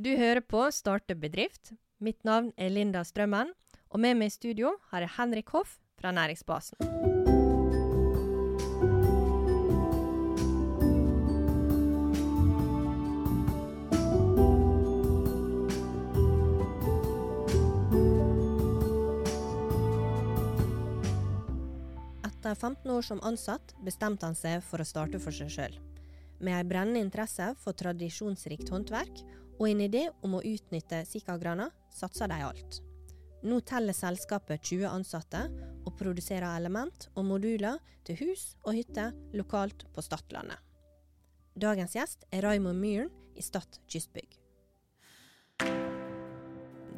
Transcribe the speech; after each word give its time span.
Du 0.00 0.08
hører 0.16 0.40
på 0.40 0.62
Starte 0.72 1.12
bedrift. 1.12 1.74
Mitt 2.00 2.22
navn 2.24 2.54
er 2.56 2.70
Linda 2.72 3.02
Strømmen, 3.04 3.50
og 3.92 4.00
med 4.00 4.16
meg 4.16 4.30
i 4.30 4.32
studio 4.32 4.70
har 4.88 5.04
jeg 5.04 5.12
Henrik 5.18 5.50
Hoff 5.52 5.74
fra 6.00 6.08
Næringsbasen. 6.16 6.80
Etter 22.24 22.56
15 22.56 22.88
år 22.88 23.04
som 23.04 23.20
ansatt 23.20 23.76
bestemte 23.84 24.24
han 24.24 24.38
seg 24.38 24.64
for 24.64 24.80
å 24.80 24.88
starte 24.88 25.20
for 25.20 25.36
seg 25.36 25.52
sjøl. 25.52 25.76
Med 26.40 26.56
ei 26.56 26.64
brennende 26.64 27.04
interesse 27.04 27.50
for 27.60 27.76
tradisjonsrikt 27.76 28.72
håndverk 28.72 29.20
og 29.60 29.68
en 29.68 29.82
idé 29.84 30.06
om 30.24 30.38
å 30.38 30.44
utnytte 30.46 31.02
Sikagrana 31.04 31.68
satser 31.92 32.30
de 32.32 32.40
alt. 32.40 32.80
Nå 33.44 33.60
teller 33.68 33.96
selskapet 33.96 34.64
20 34.64 34.88
ansatte 34.88 35.42
og 35.84 35.94
produserer 36.00 36.56
element 36.56 37.08
og 37.14 37.26
moduler 37.28 37.78
til 38.08 38.18
hus 38.24 38.54
og 38.64 38.76
hytter 38.76 39.12
lokalt 39.36 39.84
på 39.92 40.04
Stadlandet. 40.04 40.56
Dagens 41.60 41.96
gjest 41.96 42.24
er 42.32 42.44
Raymond 42.46 42.80
Myhren 42.80 43.12
i 43.36 43.44
Stad 43.44 43.80
kystbygg. 43.90 44.38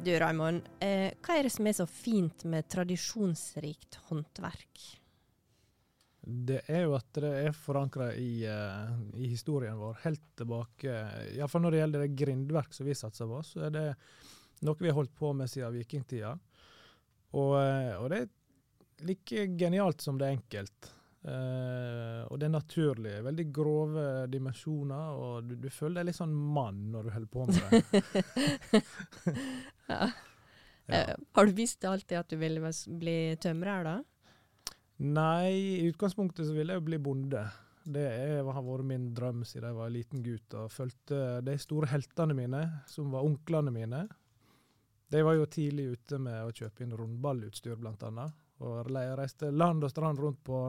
Du 0.03 0.11
Raymond, 0.19 0.67
eh, 0.83 1.15
hva 1.23 1.37
er 1.37 1.47
det 1.47 1.53
som 1.55 1.67
er 1.67 1.75
så 1.77 1.87
fint 1.87 2.43
med 2.47 2.67
tradisjonsrikt 2.71 3.99
håndverk? 4.09 5.02
Det 6.23 6.61
er 6.71 6.85
jo 6.85 6.93
at 6.95 7.09
det 7.19 7.31
er 7.49 7.55
forankra 7.57 8.13
i, 8.15 8.45
uh, 8.47 8.93
i, 9.19 9.27
historien 9.27 9.75
vår 9.75 9.97
helt 10.05 10.23
tilbake 10.39 10.93
Iallfall 11.33 11.65
når 11.65 11.75
det 11.75 11.81
gjelder 11.81 12.03
det 12.05 12.15
grindverk 12.21 12.75
som 12.77 12.87
vi 12.87 12.95
satser 12.95 13.27
på, 13.27 13.41
så 13.43 13.65
er 13.67 13.73
det 13.75 13.85
noe 14.63 14.79
vi 14.79 14.87
har 14.87 14.95
holdt 14.95 15.15
på 15.19 15.33
med 15.35 15.51
siden 15.51 15.75
vikingtida. 15.75 16.31
Og, 17.35 17.55
uh, 17.59 17.95
og 17.99 18.07
det 18.13 18.21
er 18.23 18.31
like 19.03 19.47
genialt 19.59 20.05
som 20.05 20.19
det 20.19 20.29
er 20.29 20.37
enkelt. 20.37 20.93
Uh, 21.23 22.23
og 22.27 22.39
det 22.39 22.47
er 22.47 22.55
naturlig. 22.55 23.13
Veldig 23.23 23.47
grove 23.55 24.07
dimensjoner, 24.31 25.19
og 25.19 25.47
du, 25.47 25.55
du 25.59 25.69
føler 25.71 26.01
deg 26.01 26.09
litt 26.11 26.19
sånn 26.19 26.33
mann 26.35 26.85
når 26.93 27.07
du 27.07 27.13
holder 27.17 27.31
på 27.31 27.45
med 27.47 27.59
det. 27.59 28.83
ja. 29.91 30.07
ja. 30.91 31.03
har 31.35 31.47
du 31.47 31.55
visst 31.55 31.83
alltid 31.87 32.19
at 32.19 32.31
du 32.31 32.39
ville 32.39 32.73
bli 32.99 33.17
tømrer, 33.43 33.87
da? 33.87 33.95
Nei, 34.97 35.51
i 35.81 35.85
utgangspunktet 35.89 36.45
så 36.47 36.53
ville 36.53 36.73
jeg 36.73 36.81
jo 36.81 36.87
bli 36.87 36.99
bonde. 37.01 37.43
Det 37.83 38.03
er, 38.07 38.43
har 38.45 38.63
vært 38.63 38.87
min 38.87 39.09
drøm 39.15 39.41
siden 39.47 39.71
jeg 39.71 39.77
var 39.77 39.91
liten 39.91 40.21
gutt. 40.23 40.53
og 40.55 40.71
fulgte 40.71 41.41
de 41.43 41.55
store 41.59 41.89
heltene 41.91 42.35
mine, 42.37 42.61
som 42.87 43.11
var 43.11 43.25
onklene 43.27 43.73
mine. 43.73 44.05
De 45.11 45.21
var 45.21 45.35
jo 45.35 45.49
tidlig 45.49 45.89
ute 45.97 46.17
med 46.21 46.45
å 46.45 46.53
kjøpe 46.53 46.85
inn 46.85 46.95
rundballutstyr, 46.97 47.75
blant 47.77 48.03
annet. 48.07 48.31
Og 48.63 48.87
reiste 48.93 49.51
land 49.51 49.83
og 49.83 49.91
strand 49.91 50.21
rundt 50.21 50.39
på 50.45 50.59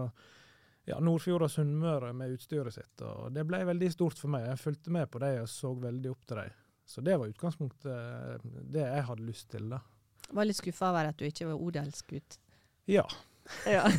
ja, 0.89 0.99
Nordfjord 1.01 1.47
og 1.47 1.53
Sunnmøre 1.53 2.13
med 2.17 2.35
utstyret 2.35 2.75
sitt. 2.75 3.05
og 3.07 3.31
Det 3.33 3.45
ble 3.47 3.63
veldig 3.69 3.91
stort 3.93 4.19
for 4.19 4.33
meg. 4.35 4.49
Jeg 4.51 4.61
fulgte 4.61 4.93
med 4.93 5.09
på 5.13 5.23
dem 5.23 5.45
og 5.45 5.49
så 5.53 5.71
veldig 5.79 6.11
opp 6.11 6.27
til 6.27 6.43
dem. 6.43 6.57
Så 6.85 7.01
det 7.01 7.15
var 7.17 7.31
utgangspunktet 7.31 8.43
det 8.75 8.83
jeg 8.85 9.07
hadde 9.09 9.29
lyst 9.29 9.49
til. 9.53 9.71
da. 9.71 9.81
Var 10.35 10.49
litt 10.49 10.59
skuffa 10.59 10.91
over 10.91 11.13
at 11.13 11.21
du 11.21 11.25
ikke 11.29 11.49
var 11.49 11.63
odelsgutt? 11.63 12.41
Ja, 12.91 13.07
ja. 13.69 13.85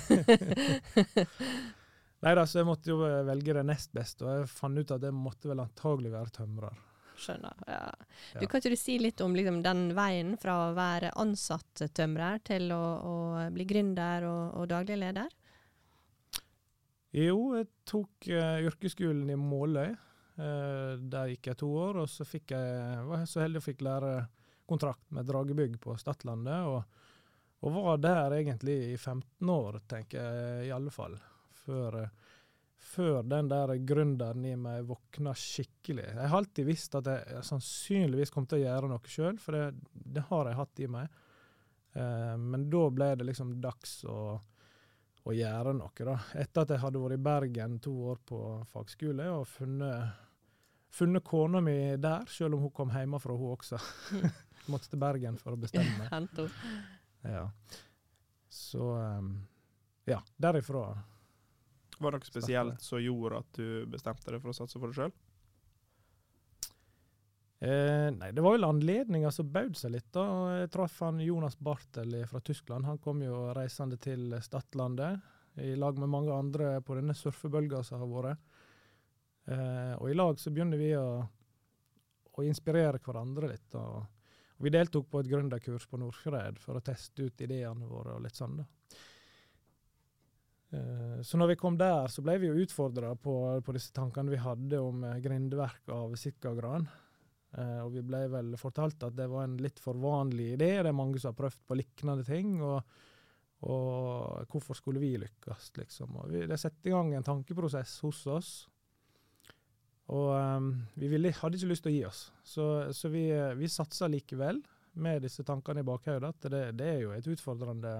Nei 2.25 2.33
da, 2.33 2.45
så 2.49 2.61
jeg 2.61 2.67
måtte 2.67 2.89
jo 2.89 2.97
velge 3.01 3.53
det 3.53 3.63
nest 3.67 3.91
beste, 3.93 4.25
og 4.25 4.31
jeg 4.31 4.49
fant 4.49 4.79
ut 4.79 4.93
at 4.95 5.03
det 5.03 5.11
måtte 5.13 5.49
vel 5.51 5.61
antagelig 5.61 6.11
være 6.13 6.33
tømrer. 6.39 6.77
Skjønner. 7.15 7.55
ja. 7.69 7.91
Du, 8.39 8.47
kan 8.47 8.59
ikke 8.59 8.73
du 8.73 8.79
si 8.79 8.97
litt 8.99 9.21
om 9.23 9.35
liksom, 9.37 9.61
den 9.63 9.93
veien 9.95 10.33
fra 10.41 10.53
å 10.65 10.73
være 10.75 11.13
ansatt 11.21 11.85
tømrer 11.95 12.41
til 12.47 12.73
å, 12.75 12.83
å 12.97 13.15
bli 13.55 13.65
gründer 13.69 14.25
og, 14.27 14.43
og, 14.59 14.65
daglig 14.71 14.97
leder? 14.99 15.29
Jo, 17.15 17.37
jeg 17.55 17.69
tok 17.87 18.27
uh, 18.33 18.59
yrkesskolen 18.65 19.29
i 19.31 19.39
Måløy. 19.39 19.95
Uh, 20.35 20.99
der 20.99 21.31
gikk 21.31 21.53
jeg 21.53 21.61
to 21.61 21.69
år, 21.79 22.01
og 22.03 22.11
så 22.11 22.27
fikk 22.27 22.51
jeg, 22.57 22.99
var 23.07 23.23
jeg 23.23 23.31
så 23.31 23.45
heldig 23.45 23.61
å 23.61 23.67
fikk 23.69 23.85
lære 23.87 24.11
kontrakt 24.67 25.07
med 25.15 25.29
Dragebygg 25.29 25.79
på 25.79 25.95
Stadlandet. 26.01 26.67
og 26.67 26.83
og 27.65 27.73
var 27.73 27.97
der 27.97 28.37
egentlig 28.37 28.77
i 28.91 28.97
15 28.97 29.49
år, 29.49 29.79
tenker 29.89 30.21
jeg 30.21 30.67
i 30.67 30.73
alle 30.75 30.91
fall. 30.93 31.15
Før, 31.65 31.97
før 32.77 33.23
den 33.25 33.49
der 33.49 33.73
gründeren 33.81 34.45
i 34.45 34.53
meg 34.59 34.85
våkna 34.85 35.33
skikkelig. 35.33 36.05
Jeg 36.11 36.29
har 36.29 36.37
alltid 36.37 36.67
visst 36.67 36.97
at 36.99 37.09
jeg 37.09 37.45
sannsynligvis 37.47 38.33
kom 38.33 38.45
til 38.45 38.61
å 38.61 38.67
gjøre 38.67 38.91
noe 38.91 39.09
sjøl, 39.09 39.39
for 39.41 39.57
det, 39.57 39.87
det, 39.93 40.27
har 40.29 40.51
jeg 40.51 40.59
hatt 40.59 40.83
i 40.85 40.91
meg. 40.97 41.23
Eh, 41.97 42.35
men 42.41 42.67
da 42.69 42.83
ble 42.93 43.09
det 43.17 43.29
liksom 43.31 43.55
dags 43.63 43.97
å, 44.05 44.19
å, 45.23 45.33
gjøre 45.33 45.73
noe, 45.79 46.05
da. 46.11 46.19
Etter 46.37 46.67
at 46.67 46.75
jeg 46.75 46.83
hadde 46.85 47.01
vært 47.01 47.17
i 47.17 47.25
Bergen 47.31 47.79
to 47.81 47.95
år 48.11 48.21
på 48.29 48.43
fagskole 48.75 49.31
og 49.39 49.49
funnet 49.49 50.21
funnet 50.95 51.25
kona 51.27 51.59
mi 51.59 51.97
der, 51.99 52.23
selv 52.31 52.55
om 52.55 52.67
hun 52.67 52.71
kom 52.75 52.93
hjemmefra, 52.93 53.35
hun 53.35 53.57
også. 53.57 53.79
Måtte 54.71 54.93
til 54.93 55.01
Bergen 55.01 55.35
for 55.41 55.57
å 55.57 55.59
bestemme. 55.59 56.07
Ja. 57.25 57.49
Så 58.51 58.89
um, 58.95 59.33
ja, 60.05 60.21
derifra. 60.37 60.87
Var 61.99 62.11
det 62.11 62.19
noe 62.19 62.27
spesielt 62.27 62.81
som 62.83 63.01
gjorde 63.01 63.41
at 63.41 63.57
du 63.57 63.85
bestemte 63.89 64.31
deg 64.31 64.43
for 64.43 64.51
å 64.51 64.57
satse 64.57 64.79
for 64.79 64.91
deg 64.91 64.99
sjøl? 64.99 65.15
Eh, 67.65 68.09
nei, 68.11 68.29
det 68.35 68.43
var 68.43 68.57
vel 68.57 68.67
anledninga 68.67 69.31
som 69.31 69.47
bød 69.51 69.77
seg 69.79 69.95
litt. 69.95 70.09
da. 70.13 70.25
Jeg 70.59 70.73
traff 70.75 70.99
han 71.01 71.23
Jonas 71.23 71.55
Bartel 71.57 72.17
fra 72.29 72.41
Tyskland. 72.43 72.85
Han 72.85 72.99
kom 73.01 73.23
jo 73.23 73.47
reisende 73.55 73.97
til 74.01 74.35
Stadlandet 74.43 75.23
i 75.63 75.71
lag 75.79 75.97
med 75.97 76.11
mange 76.11 76.35
andre 76.35 76.81
på 76.83 76.97
denne 76.99 77.15
surfebølga 77.15 77.81
som 77.83 78.03
har 78.03 78.11
vært. 78.11 78.43
Eh, 79.45 79.93
og 79.97 80.09
i 80.11 80.17
lag 80.17 80.39
så 80.41 80.51
begynner 80.51 80.77
vi 80.77 80.91
å, 80.99 81.07
å 82.35 82.43
inspirere 82.43 82.99
hverandre 82.99 83.49
litt. 83.53 83.71
og 83.79 84.03
vi 84.63 84.71
deltok 84.71 85.09
på 85.11 85.21
et 85.21 85.29
gründerkurs 85.29 85.87
på 85.89 85.99
Nordfjord 85.99 86.59
for 86.63 86.77
å 86.77 86.83
teste 86.85 87.27
ut 87.27 87.43
ideene 87.43 87.87
våre 87.89 88.15
og 88.15 88.23
litt 88.23 88.37
sånn. 88.37 88.61
da. 88.61 88.67
Eh, 90.75 91.21
så 91.21 91.39
når 91.39 91.53
vi 91.53 91.57
kom 91.59 91.79
der, 91.79 92.07
så 92.11 92.23
ble 92.25 92.37
vi 92.41 92.49
jo 92.49 92.61
utfordra 92.63 93.13
på, 93.19 93.35
på, 93.65 93.75
disse 93.75 93.93
tankene 93.95 94.33
vi 94.33 94.41
hadde 94.41 94.79
om 94.81 95.03
eh, 95.07 95.19
grindverk 95.23 95.91
av 95.93 96.15
sikkagran. 96.19 96.87
Eh, 97.55 97.81
og 97.83 97.91
vi 97.95 98.03
ble 98.05 98.25
vel 98.31 98.55
fortalt 98.59 99.03
at 99.07 99.17
det 99.17 99.27
var 99.31 99.47
en 99.47 99.57
litt 99.61 99.81
for 99.83 99.99
vanlig 99.99 100.53
idé. 100.55 100.71
Det 100.79 100.91
er 100.91 100.97
mange 100.97 101.21
som 101.21 101.33
har 101.33 101.39
prøvd 101.39 101.61
på 101.67 101.79
liknende 101.79 102.27
ting. 102.27 102.55
Og, 102.63 102.95
og 103.65 104.47
hvorfor 104.51 104.77
skulle 104.77 105.03
vi 105.03 105.15
lykkes, 105.21 105.73
liksom. 105.79 106.15
Og 106.21 106.31
vi, 106.33 106.45
det 106.49 106.59
setter 106.61 106.91
i 106.91 106.95
gang 106.95 107.13
en 107.15 107.27
tankeprosess 107.27 107.99
hos 108.05 108.23
oss 108.31 108.55
og 110.13 110.29
um, 110.37 110.69
vi 111.01 111.09
ville, 111.09 111.31
hadde 111.33 111.57
ikke 111.57 111.71
lyst 111.71 111.85
til 111.85 111.91
å 111.91 111.95
gi 111.95 112.03
oss, 112.05 112.21
så, 112.45 112.65
så 112.93 113.09
vi, 113.09 113.25
vi 113.57 113.69
satsa 113.71 114.09
likevel 114.11 114.61
med 115.01 115.25
disse 115.25 115.43
tankene 115.43 115.81
i 115.81 115.87
bakhodet. 115.87 116.29
At 116.29 116.51
det, 116.51 116.63
det, 116.79 116.91
er 116.91 117.01
jo 117.03 117.15
et 117.15 117.27
utfordrende 117.27 117.95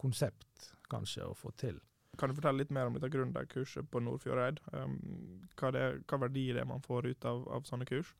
konsept, 0.00 0.70
kanskje, 0.90 1.28
å 1.28 1.36
få 1.36 1.52
til. 1.60 1.78
Kan 2.18 2.32
du 2.32 2.36
fortelle 2.36 2.62
litt 2.62 2.72
mer 2.74 2.88
om 2.88 2.96
dette 2.96 3.12
gründerkurset 3.12 3.88
på 3.92 4.02
Nordfjordeid? 4.02 4.62
Um, 4.72 4.96
hva, 5.60 5.70
det, 5.76 5.84
hva 6.08 6.22
verdi 6.24 6.50
det 6.56 6.66
man 6.68 6.82
får 6.84 7.12
ut 7.12 7.28
av, 7.28 7.44
av, 7.52 7.68
sånne 7.68 7.86
kurs? 7.88 8.14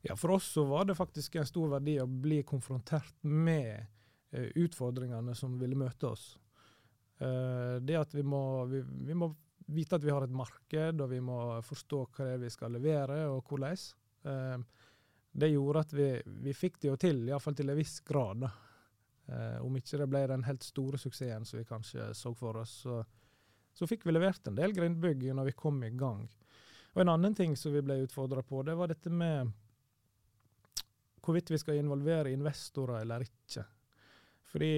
Ja, 0.00 0.16
For 0.16 0.32
oss 0.38 0.48
så 0.54 0.64
var 0.64 0.88
det 0.88 0.96
faktisk 0.96 1.36
en 1.36 1.48
stor 1.48 1.68
verdi 1.76 1.98
å 2.00 2.08
bli 2.08 2.40
konfrontert 2.48 3.14
med 3.28 3.84
uh, 4.34 4.48
utfordringene 4.56 5.36
som 5.36 5.60
ville 5.60 5.78
møte 5.78 6.10
oss. 6.10 6.32
Uh, 7.20 7.76
det 7.84 8.00
at 8.00 8.16
vi 8.16 8.24
må, 8.24 8.42
vi, 8.72 8.80
vi 8.80 9.16
må 9.16 9.34
vite 9.74 9.98
at 9.98 10.04
vi 10.04 10.12
har 10.12 10.26
et 10.26 10.34
marked, 10.34 11.00
og 11.00 11.10
vi 11.10 11.20
må 11.24 11.38
forstå 11.66 12.02
hva 12.06 12.26
det 12.26 12.36
er 12.36 12.42
vi 12.44 12.52
skal 12.52 12.74
levere, 12.76 13.22
og 13.30 13.46
hvordan. 13.48 13.84
Eh, 14.30 14.86
det 15.30 15.52
gjorde 15.52 15.84
at 15.86 15.92
vi, 15.94 16.08
vi 16.42 16.54
fikk 16.56 16.80
det 16.82 16.90
jo 16.90 16.98
til, 16.98 17.22
iallfall 17.28 17.54
til 17.58 17.70
en 17.70 17.78
viss 17.78 18.00
grad. 18.06 18.42
da. 18.42 18.50
Eh, 19.30 19.58
om 19.62 19.76
ikke 19.78 20.00
det 20.00 20.08
ble 20.10 20.24
den 20.26 20.44
helt 20.48 20.66
store 20.66 20.98
suksessen 20.98 21.46
som 21.46 21.60
vi 21.60 21.68
kanskje 21.68 22.10
så 22.18 22.32
for 22.34 22.58
oss, 22.64 22.80
så, 22.82 22.98
så 23.72 23.86
fikk 23.86 24.06
vi 24.06 24.14
levert 24.16 24.46
en 24.50 24.58
del 24.58 24.74
grindbygg 24.74 25.28
når 25.36 25.52
vi 25.52 25.58
kom 25.58 25.78
i 25.86 25.92
gang. 25.94 26.26
Og 26.94 27.04
En 27.04 27.12
annen 27.12 27.36
ting 27.38 27.54
som 27.56 27.74
vi 27.74 27.82
ble 27.86 28.00
utfordra 28.02 28.42
på, 28.42 28.64
det 28.66 28.74
var 28.74 28.90
dette 28.90 29.12
med 29.14 29.52
hvorvidt 31.20 31.52
vi 31.52 31.60
skal 31.62 31.78
involvere 31.78 32.32
investorer 32.32 33.04
eller 33.04 33.22
ikke. 33.22 33.62
Fordi 34.50 34.72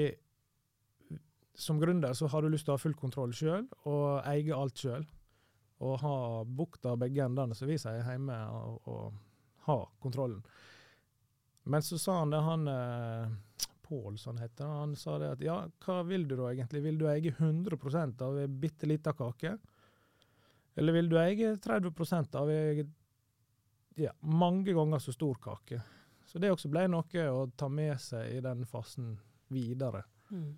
som 1.54 1.80
gründer 1.80 2.14
så 2.16 2.26
har 2.32 2.42
du 2.42 2.52
lyst 2.52 2.66
til 2.66 2.74
å 2.74 2.78
ha 2.78 2.82
full 2.82 2.96
kontroll 2.98 3.34
sjøl, 3.36 3.66
og 3.88 4.22
eie 4.28 4.56
alt 4.56 4.84
sjøl. 4.84 5.04
Og 5.82 5.98
ha 5.98 6.16
bukta 6.46 6.94
begge 6.96 7.24
endene, 7.24 7.56
som 7.58 7.68
vi 7.68 7.78
sier 7.80 8.04
hjemme, 8.06 8.36
og, 8.54 8.86
og 8.86 9.66
ha 9.66 9.78
kontrollen. 10.02 10.42
Men 11.62 11.82
så 11.82 11.98
sa 11.98 12.20
han 12.20 12.30
det, 12.30 12.42
han 12.42 12.68
eh, 12.70 13.66
Pål, 13.82 14.16
som 14.18 14.36
han 14.36 14.42
heter, 14.42 14.66
han 14.66 14.94
sa 14.96 15.18
det 15.20 15.28
at 15.34 15.42
ja, 15.44 15.56
hva 15.84 15.98
vil 16.06 16.24
du 16.28 16.36
da 16.38 16.48
egentlig? 16.52 16.80
Vil 16.86 16.98
du 17.00 17.06
eie 17.10 17.34
100% 17.34 18.22
av 18.24 18.38
ei 18.40 18.46
bitte 18.48 18.88
lita 18.88 19.12
kake? 19.12 19.56
Eller 20.78 20.96
vil 20.96 21.10
du 21.10 21.18
eie 21.20 21.56
30% 21.60 22.38
av 22.40 22.50
ei 22.50 22.86
ja, 24.00 24.14
mange 24.20 24.72
ganger 24.72 24.98
så 24.98 25.12
stor 25.12 25.34
kake. 25.42 25.82
Så 26.24 26.40
det 26.40 26.52
også 26.54 26.70
ble 26.72 26.86
noe 26.88 27.26
å 27.28 27.44
ta 27.56 27.68
med 27.68 28.00
seg 28.00 28.38
i 28.38 28.40
den 28.40 28.64
fasen 28.64 29.16
videre. 29.52 30.06
Mm. 30.30 30.54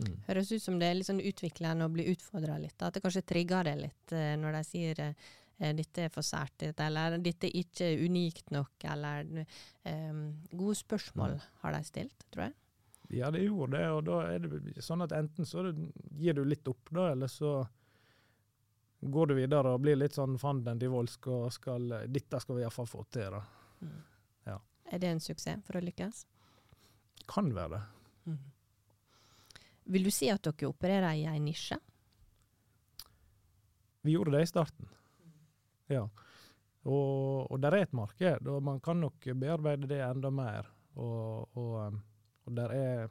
Mm. 0.00 0.16
Høres 0.28 0.52
ut 0.52 0.62
som 0.64 0.78
det 0.80 0.88
er 0.88 0.96
litt 0.96 1.08
sånn 1.10 1.20
utviklende 1.20 1.86
å 1.86 1.92
bli 1.92 2.06
utfordra 2.12 2.56
litt. 2.60 2.78
At 2.82 2.96
det 2.96 3.02
kanskje 3.04 3.26
trigger 3.28 3.68
det 3.68 3.76
litt 3.82 4.14
eh, 4.16 4.32
når 4.40 4.56
de 4.56 4.62
sier 4.68 5.02
eh, 5.04 5.74
dette 5.76 6.06
er 6.06 6.12
for 6.12 6.24
sært, 6.24 6.64
eller 6.70 7.18
dette 7.20 7.50
er 7.50 7.58
ikke 7.60 7.90
unikt 8.00 8.48
nok, 8.54 8.86
eller 8.88 9.26
um, 9.84 10.22
Gode 10.56 10.78
spørsmål 10.78 11.34
har 11.60 11.74
de 11.76 11.80
stilt, 11.84 12.24
tror 12.32 12.46
jeg. 12.46 12.54
Ja, 13.18 13.28
det 13.34 13.42
gjorde 13.42 13.76
det, 13.76 13.90
og 13.90 14.04
da 14.06 14.20
er 14.30 14.46
det 14.46 14.84
sånn 14.86 15.04
at 15.04 15.12
enten 15.12 15.44
så 15.44 15.66
gir 16.16 16.38
du 16.38 16.44
litt 16.46 16.68
opp, 16.70 16.88
da, 16.94 17.10
eller 17.12 17.28
så 17.28 17.58
går 19.00 19.26
du 19.26 19.34
videre 19.36 19.74
og 19.74 19.82
blir 19.84 19.98
litt 19.98 20.16
sånn 20.16 20.38
fanden 20.40 20.80
til 20.80 20.92
voldsk 20.92 21.28
og 21.32 21.46
skal 21.52 21.92
Dette 22.12 22.40
skal 22.40 22.58
vi 22.58 22.64
iallfall 22.64 22.88
få 22.88 23.04
til, 23.12 23.36
da. 23.36 23.42
Mm. 23.80 24.00
Ja. 24.48 24.56
Er 24.92 25.02
det 25.02 25.12
en 25.12 25.22
suksess 25.24 25.64
for 25.66 25.80
å 25.80 25.84
lykkes? 25.84 26.24
Kan 27.30 27.52
være 27.56 27.76
det. 27.76 27.82
Mm. 28.30 28.40
Vil 29.90 30.06
du 30.06 30.10
si 30.14 30.28
at 30.30 30.44
dere 30.46 30.70
opererer 30.70 31.18
i 31.18 31.26
en 31.26 31.44
nisje? 31.44 31.78
Vi 34.06 34.14
gjorde 34.14 34.36
det 34.36 34.44
i 34.46 34.50
starten. 34.50 34.90
Ja. 35.90 36.04
Og, 36.88 37.50
og 37.50 37.56
der 37.60 37.76
er 37.76 37.84
et 37.84 37.96
marked, 37.96 38.46
og 38.48 38.62
man 38.64 38.78
kan 38.80 39.00
nok 39.02 39.26
bearbeide 39.34 39.90
det 39.90 40.00
enda 40.06 40.30
mer. 40.32 40.68
Og, 40.94 41.50
og, 41.58 41.74
um, 41.88 41.98
og 42.46 42.54
der 42.56 42.76
er 42.76 43.10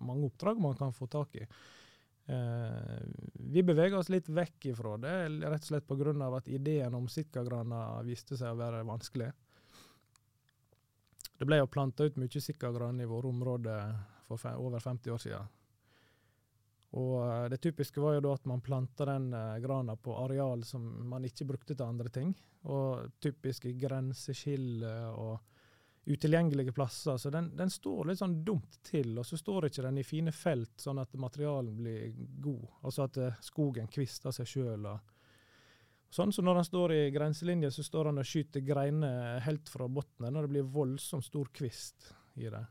mange 0.00 0.28
oppdrag 0.28 0.60
man 0.60 0.76
kan 0.78 0.92
få 0.94 1.08
tak 1.10 1.34
i. 1.40 1.46
Eh, 2.26 3.00
vi 3.34 3.64
beveger 3.66 3.98
oss 3.98 4.08
litt 4.12 4.28
vekk 4.30 4.68
ifra 4.70 4.94
det, 5.02 5.14
rett 5.42 5.64
og 5.64 5.70
slett 5.72 5.88
pga. 5.88 6.12
at 6.36 6.48
ideen 6.48 6.94
om 6.94 7.08
sikkagrana 7.08 8.02
viste 8.06 8.36
seg 8.36 8.52
å 8.52 8.60
være 8.60 8.84
vanskelig. 8.86 9.32
Det 11.38 11.48
ble 11.48 11.58
jo 11.58 11.66
planta 11.66 12.04
ut 12.04 12.16
mye 12.16 12.40
sikkagran 12.40 13.00
i 13.00 13.08
våre 13.10 13.28
områder 13.28 13.96
for 14.28 14.54
over 14.54 14.80
50 14.80 15.10
år 15.10 15.18
siden. 15.18 15.50
Og 16.92 17.14
eh, 17.24 17.46
det 17.48 17.60
typiske 17.64 18.00
var 18.00 18.16
jo 18.16 18.24
da 18.26 18.34
at 18.36 18.48
man 18.48 18.60
planta 18.64 19.06
den 19.08 19.32
eh, 19.36 19.58
grana 19.64 19.96
på 19.96 20.16
areal 20.24 20.64
som 20.68 20.84
man 21.08 21.24
ikke 21.24 21.46
brukte 21.48 21.74
til 21.74 21.86
andre 21.86 22.12
ting. 22.12 22.34
Og 22.68 23.16
typiske 23.22 23.72
grenseskiller 23.80 25.08
og 25.16 25.40
utilgjengelige 26.04 26.74
plasser. 26.74 27.16
Så 27.16 27.30
den, 27.30 27.52
den, 27.56 27.70
står 27.70 28.10
litt 28.10 28.20
sånn 28.20 28.40
dumt 28.44 28.80
til, 28.84 29.14
og 29.18 29.26
så 29.26 29.38
står 29.38 29.68
ikke 29.68 29.86
den 29.86 30.02
i 30.02 30.06
fine 30.06 30.34
felt, 30.34 30.74
sånn 30.82 31.00
at 31.00 31.14
materialen 31.14 31.76
blir 31.78 32.12
god. 32.42 32.68
Altså 32.82 33.06
at 33.06 33.18
eh, 33.22 33.40
skogen 33.44 33.88
kvister 33.88 34.34
seg 34.34 34.50
sjøl. 34.50 34.90
Sånn, 36.12 36.34
så 36.34 36.44
når 36.44 36.60
den 36.60 36.68
står 36.68 36.92
i 36.92 37.02
grenselinja, 37.14 37.70
så 37.72 37.86
står 37.86 38.10
den 38.10 38.20
og 38.20 38.28
skyter 38.28 38.60
greiner 38.66 39.40
helt 39.46 39.70
fra 39.72 39.88
bunnen, 39.88 40.36
og 40.36 40.44
det 40.44 40.52
blir 40.52 40.68
voldsomt 40.74 41.24
stor 41.24 41.48
kvist 41.56 42.12
i 42.36 42.50
det. 42.52 42.66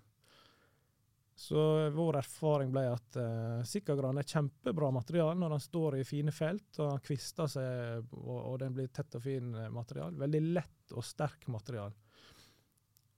Så 1.42 1.62
vår 1.90 2.20
erfaring 2.20 2.70
ble 2.70 2.84
at 2.92 3.16
uh, 3.18 3.64
sikkagran 3.66 4.20
er 4.22 4.28
kjempebra 4.30 4.92
material 4.94 5.40
når 5.42 5.56
den 5.56 5.64
står 5.64 5.98
i 5.98 6.04
fine 6.06 6.34
felt 6.36 6.78
og 6.84 7.00
kvister 7.02 7.50
seg, 7.50 8.12
og, 8.20 8.36
og 8.52 8.60
den 8.62 8.76
blir 8.78 8.92
tett 8.94 9.18
og 9.18 9.24
fin 9.26 9.56
material. 9.74 10.14
Veldig 10.22 10.42
lett 10.52 10.94
og 10.94 11.08
sterk 11.08 11.48
material. 11.50 11.96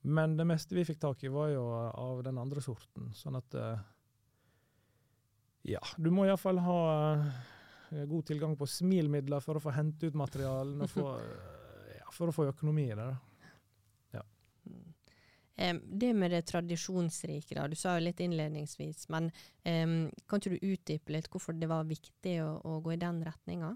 Men 0.04 0.38
det 0.38 0.46
meste 0.48 0.75
vi 0.75 0.86
fikk 0.86 1.00
tak 1.00 1.24
i, 1.24 1.31
var 1.31 1.52
jo 1.54 1.64
av 1.74 2.24
den 2.24 2.40
andre 2.40 2.64
sorten. 2.64 3.12
Sånn 3.16 3.38
at 3.40 3.56
uh, 3.56 3.84
Ja, 5.64 5.84
du 5.96 6.10
må 6.12 6.25
iallfall 6.28 6.60
ha 6.64 6.80
uh, 7.20 8.02
god 8.08 8.25
tilgang 8.28 8.58
på 8.60 8.68
smilmidler 8.68 9.44
for 9.44 9.60
å 9.60 9.64
få 9.64 9.75
hente 9.75 10.08
ut 10.08 10.18
materialen, 10.20 10.84
og 10.84 10.98
uh, 11.00 11.22
ja, 12.00 12.08
for 12.12 12.31
å 12.31 12.36
få 12.36 12.50
økonomi 12.52 12.90
i 12.90 12.98
det. 13.00 13.12
Ja. 13.12 13.32
Det 15.55 16.13
med 16.17 16.31
det 16.33 16.41
tradisjonsrike, 16.50 17.53
da, 17.53 17.67
du 17.69 17.75
sa 17.77 17.94
jo 17.97 18.07
litt 18.07 18.21
innledningsvis, 18.25 19.05
men 19.13 19.27
um, 19.61 20.07
kan 20.25 20.41
ikke 20.41 20.55
du 20.55 20.71
utdype 20.73 21.13
litt 21.13 21.29
hvorfor 21.29 21.53
det 21.53 21.69
var 21.69 21.85
viktig 21.85 22.39
å, 22.41 22.55
å 22.65 22.79
gå 22.81 22.95
i 22.95 23.01
den 23.01 23.21
retninga? 23.21 23.75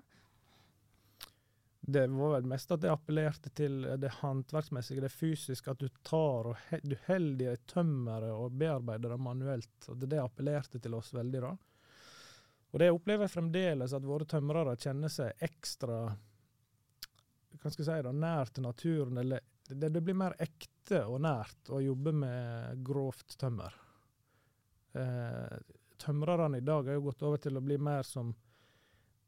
det 1.90 2.08
var 2.08 2.34
vel 2.34 2.48
mest 2.52 2.72
at 2.72 2.82
det 2.84 2.90
appellerte 2.92 3.50
til 3.56 3.86
det 4.02 4.10
håndverksmessige, 4.18 5.06
det 5.06 5.12
fysiske. 5.14 5.72
At 5.72 5.80
du 5.80 5.88
tar 6.04 6.50
og 6.52 6.58
he, 6.68 6.82
du 6.84 6.98
holder 7.06 7.54
i 7.54 7.62
tømmeret 7.72 8.34
og 8.36 8.58
bearbeider 8.60 9.14
det 9.14 9.20
manuelt. 9.24 9.88
det, 9.94 10.10
det 10.12 10.20
appellerte 10.20 10.82
til 10.84 10.98
oss 10.98 11.14
veldig. 11.16 11.42
da. 11.46 11.54
Og 12.74 12.82
det 12.84 12.90
opplever 12.92 13.24
jeg 13.24 13.36
fremdeles, 13.38 13.96
at 13.96 14.10
våre 14.10 14.28
tømrere 14.28 14.76
kjenner 14.76 15.14
seg 15.14 15.48
ekstra 15.48 16.02
hva 17.58 17.72
skal 17.72 17.86
jeg 17.86 17.88
si 17.88 18.04
da, 18.04 18.12
nær 18.12 18.52
til 18.52 18.68
naturen. 18.68 19.24
eller 19.24 19.48
det, 19.70 19.88
det, 19.88 20.02
blir 20.04 20.20
mer 20.26 20.36
ekte 20.44 20.77
og 20.96 21.20
nært 21.22 21.72
å 21.74 21.82
jobbe 21.84 22.14
med 22.16 22.84
grovt 22.86 23.36
tømmer. 23.40 23.74
Eh, 24.98 25.58
tømrerne 25.98 26.62
i 26.62 26.66
dag 26.66 26.88
har 26.88 26.98
jo 26.98 27.08
gått 27.10 27.26
over 27.28 27.42
til 27.42 27.58
å 27.58 27.64
bli 27.64 27.78
mer 27.82 28.06
som 28.08 28.32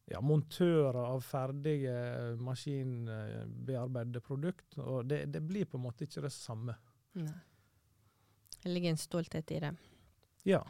ja, 0.09 0.21
montører 0.21 0.97
av 1.03 1.21
ferdige 1.25 1.93
maskinbearbeidede 2.41 4.21
produkt. 4.25 4.77
Og 4.81 5.05
det, 5.05 5.25
det, 5.33 5.43
blir 5.45 5.69
på 5.69 5.77
en 5.77 5.85
måte 5.85 6.07
ikke 6.07 6.25
det 6.25 6.33
samme. 6.33 6.75
Nei. 7.19 7.37
Det 8.59 8.73
ligger 8.73 8.95
en 8.95 8.99
stolthet 8.99 9.51
i 9.55 9.61
det. 9.63 9.73
Ja. 10.49 10.63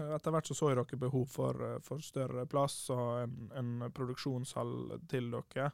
Etter 0.00 0.32
hvert 0.32 0.48
så 0.48 0.56
så 0.56 0.70
dere 0.72 0.98
behov 0.98 1.26
for, 1.28 1.58
for 1.84 2.00
større 2.02 2.46
plass 2.50 2.78
og 2.94 3.26
en, 3.26 3.34
en 3.58 3.90
produksjonshall 3.94 4.96
til 5.10 5.28
dere. 5.34 5.68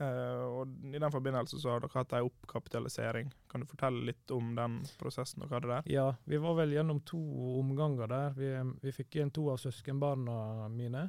Uh, 0.00 0.44
og 0.62 0.94
I 0.94 0.96
den 0.96 1.12
forbindelse 1.12 1.58
så 1.60 1.74
har 1.74 1.82
dere 1.82 1.92
hatt 1.92 2.14
en 2.16 2.28
oppkapitalisering. 2.30 3.28
Kan 3.52 3.60
du 3.60 3.68
fortelle 3.68 4.06
litt 4.08 4.32
om 4.32 4.54
den 4.56 4.78
prosessen 5.00 5.44
dere 5.44 5.58
hadde 5.58 5.72
der? 5.74 5.90
Ja, 5.92 6.06
vi 6.24 6.40
var 6.40 6.56
vel 6.56 6.72
gjennom 6.72 7.02
to 7.04 7.20
omganger 7.58 8.08
der. 8.08 8.32
Vi, 8.38 8.48
vi 8.80 8.94
fikk 8.96 9.20
inn 9.20 9.32
to 9.34 9.50
av 9.52 9.60
søskenbarna 9.60 10.70
mine. 10.72 11.04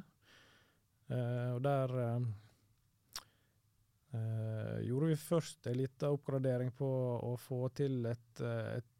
Uh, 1.08 1.56
og 1.56 1.62
der 1.64 1.96
uh, 1.96 2.28
uh, 4.12 4.78
gjorde 4.84 5.12
vi 5.14 5.20
først 5.24 5.72
en 5.72 5.80
liten 5.80 6.12
oppgradering 6.12 6.72
på 6.76 6.92
å 7.32 7.32
få 7.40 7.64
til 7.76 8.04
et, 8.12 8.44
et 8.44 8.92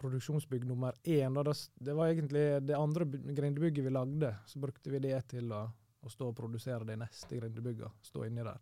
produksjonsbygg 0.00 0.64
nummer 0.68 0.96
én. 1.04 1.36
Det, 1.36 1.56
det, 1.84 2.00
var 2.00 2.14
egentlig 2.14 2.46
det 2.64 2.80
andre 2.80 3.06
grindebygget 3.12 3.84
vi 3.84 3.92
lagde. 3.92 4.34
Så 4.48 4.64
brukte 4.64 4.92
vi 4.92 5.04
det 5.04 5.18
til 5.36 5.52
å, 5.52 5.66
å 6.04 6.12
stå 6.12 6.30
og 6.30 6.36
produsere 6.38 6.86
de 6.88 6.96
neste 7.00 7.38
grindebygga. 7.38 7.90
Stå 8.04 8.24
inni 8.26 8.44
der. 8.44 8.60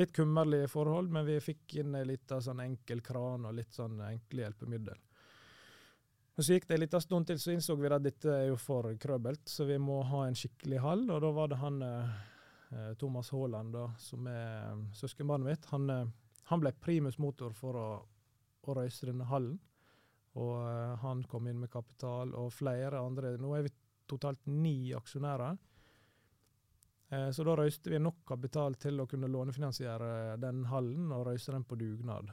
Litt 0.00 0.12
kummerlige 0.16 0.68
forhold, 0.72 1.10
men 1.14 1.26
vi 1.26 1.38
fikk 1.42 1.76
inn 1.82 1.94
en 1.94 2.08
lita 2.08 2.40
sånn 2.42 2.64
enkel 2.64 3.02
kran 3.04 3.46
og 3.46 3.54
litt 3.54 3.76
sånn 3.76 4.00
enkle 4.02 4.46
hjelpemiddel. 4.46 5.02
Og 6.34 6.42
Så 6.42 6.56
gikk 6.56 6.66
det 6.66 6.74
en 6.74 6.82
liten 6.82 7.02
stund 7.02 7.28
til, 7.28 7.38
så 7.38 7.52
innså 7.54 7.76
vi 7.78 7.90
at 7.94 8.02
dette 8.02 8.32
er 8.32 8.48
jo 8.48 8.56
for 8.58 8.88
krøbelt, 8.98 9.44
så 9.46 9.68
vi 9.68 9.76
må 9.78 10.00
ha 10.10 10.24
en 10.26 10.34
skikkelig 10.34 10.80
hall. 10.82 11.04
Og 11.14 11.20
da 11.22 11.30
var 11.36 11.52
det 11.52 11.60
han 11.60 11.76
eh, 11.86 12.88
Thomas 12.98 13.30
Haaland, 13.30 13.76
som 14.02 14.26
er 14.26 14.72
um, 14.72 14.88
søskenbarnet 14.98 15.46
mitt, 15.46 15.68
han, 15.70 15.86
eh, 15.94 16.10
han, 16.50 16.64
ble 16.64 16.74
primus 16.82 17.20
motor 17.22 17.54
for 17.54 17.78
å, 17.78 17.86
å 18.66 18.76
røyse 18.80 19.06
denne 19.06 19.28
hallen. 19.30 19.60
Og 20.34 20.56
eh, 20.58 20.96
han 21.04 21.22
kom 21.30 21.46
inn 21.46 21.62
med 21.62 21.70
kapital, 21.70 22.34
og 22.34 22.50
flere 22.56 22.98
andre. 22.98 23.36
Nå 23.38 23.54
er 23.54 23.68
vi 23.68 23.74
totalt 24.10 24.42
ni 24.50 24.90
aksjonærer. 24.96 25.54
Eh, 27.14 27.30
så 27.30 27.46
da 27.46 27.56
røyste 27.60 27.92
vi 27.92 28.02
nok 28.02 28.24
kapital 28.26 28.74
til 28.80 28.98
å 29.00 29.06
kunne 29.10 29.30
lånefinansiere 29.30 30.38
den 30.42 30.64
hallen 30.70 31.12
og 31.14 31.28
røyse 31.30 31.54
den 31.54 31.66
på 31.68 31.78
dugnad. 31.78 32.32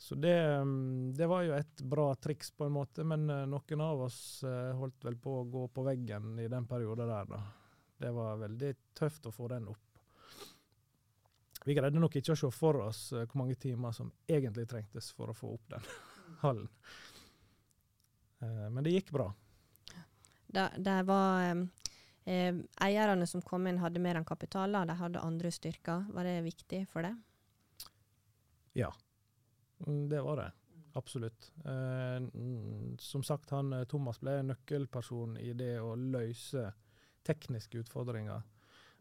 Så 0.00 0.14
det, 0.14 0.46
mm, 0.56 1.14
det, 1.14 1.26
var 1.26 1.42
jo 1.42 1.52
et 1.52 1.80
bra 1.82 2.14
triks, 2.14 2.50
på 2.50 2.64
en 2.64 2.72
måte, 2.72 3.04
men 3.04 3.28
eh, 3.30 3.42
noen 3.44 3.82
av 3.84 4.06
oss 4.06 4.40
eh, 4.48 4.70
holdt 4.72 5.04
vel 5.04 5.18
på 5.20 5.34
å 5.42 5.44
gå 5.44 5.66
på 5.68 5.84
veggen 5.84 6.38
i 6.40 6.46
den 6.48 6.64
perioden 6.66 7.10
der, 7.10 7.26
da. 7.28 7.40
Det 8.00 8.12
var 8.16 8.40
veldig 8.40 8.70
tøft 8.96 9.28
å 9.28 9.32
få 9.34 9.50
den 9.52 9.68
opp. 9.68 10.00
Vi 11.68 11.76
greide 11.76 12.00
nok 12.00 12.16
ikke 12.16 12.32
å 12.32 12.40
se 12.40 12.48
for 12.48 12.80
oss 12.86 13.02
eh, 13.12 13.26
hvor 13.26 13.42
mange 13.42 13.58
timer 13.60 13.92
som 13.92 14.08
egentlig 14.24 14.64
trengtes 14.70 15.10
for 15.12 15.34
å 15.34 15.36
få 15.36 15.52
opp 15.58 15.68
den 15.76 15.84
hallen. 16.46 16.72
Men 18.40 18.80
det 18.80 18.94
gikk 18.94 19.10
bra. 19.12 19.26
Det, 20.48 20.64
det 20.80 20.96
var 21.04 21.60
eh, 22.30 22.54
Eierne 22.86 23.26
som 23.26 23.42
kom 23.42 23.66
inn, 23.66 23.82
hadde 23.82 24.02
mer 24.02 24.20
enn 24.20 24.28
kapital, 24.28 24.78
de 24.86 24.96
hadde 25.02 25.26
andre 25.26 25.50
styrker. 25.52 26.06
Var 26.14 26.30
det 26.30 26.38
viktig 26.46 26.84
for 26.92 27.06
det? 27.06 27.16
Ja, 28.78 28.92
Mm, 29.86 30.08
det 30.08 30.22
var 30.22 30.36
det. 30.36 30.52
Absolutt. 30.92 31.52
Eh, 31.64 32.28
som 32.98 33.22
sagt, 33.22 33.50
han, 33.50 33.72
eh, 33.72 33.84
Thomas 33.84 34.20
ble 34.20 34.40
nøkkelperson 34.42 35.36
i 35.38 35.52
det 35.52 35.78
å 35.80 35.94
løse 35.96 36.72
tekniske 37.26 37.78
utfordringer. 37.84 38.42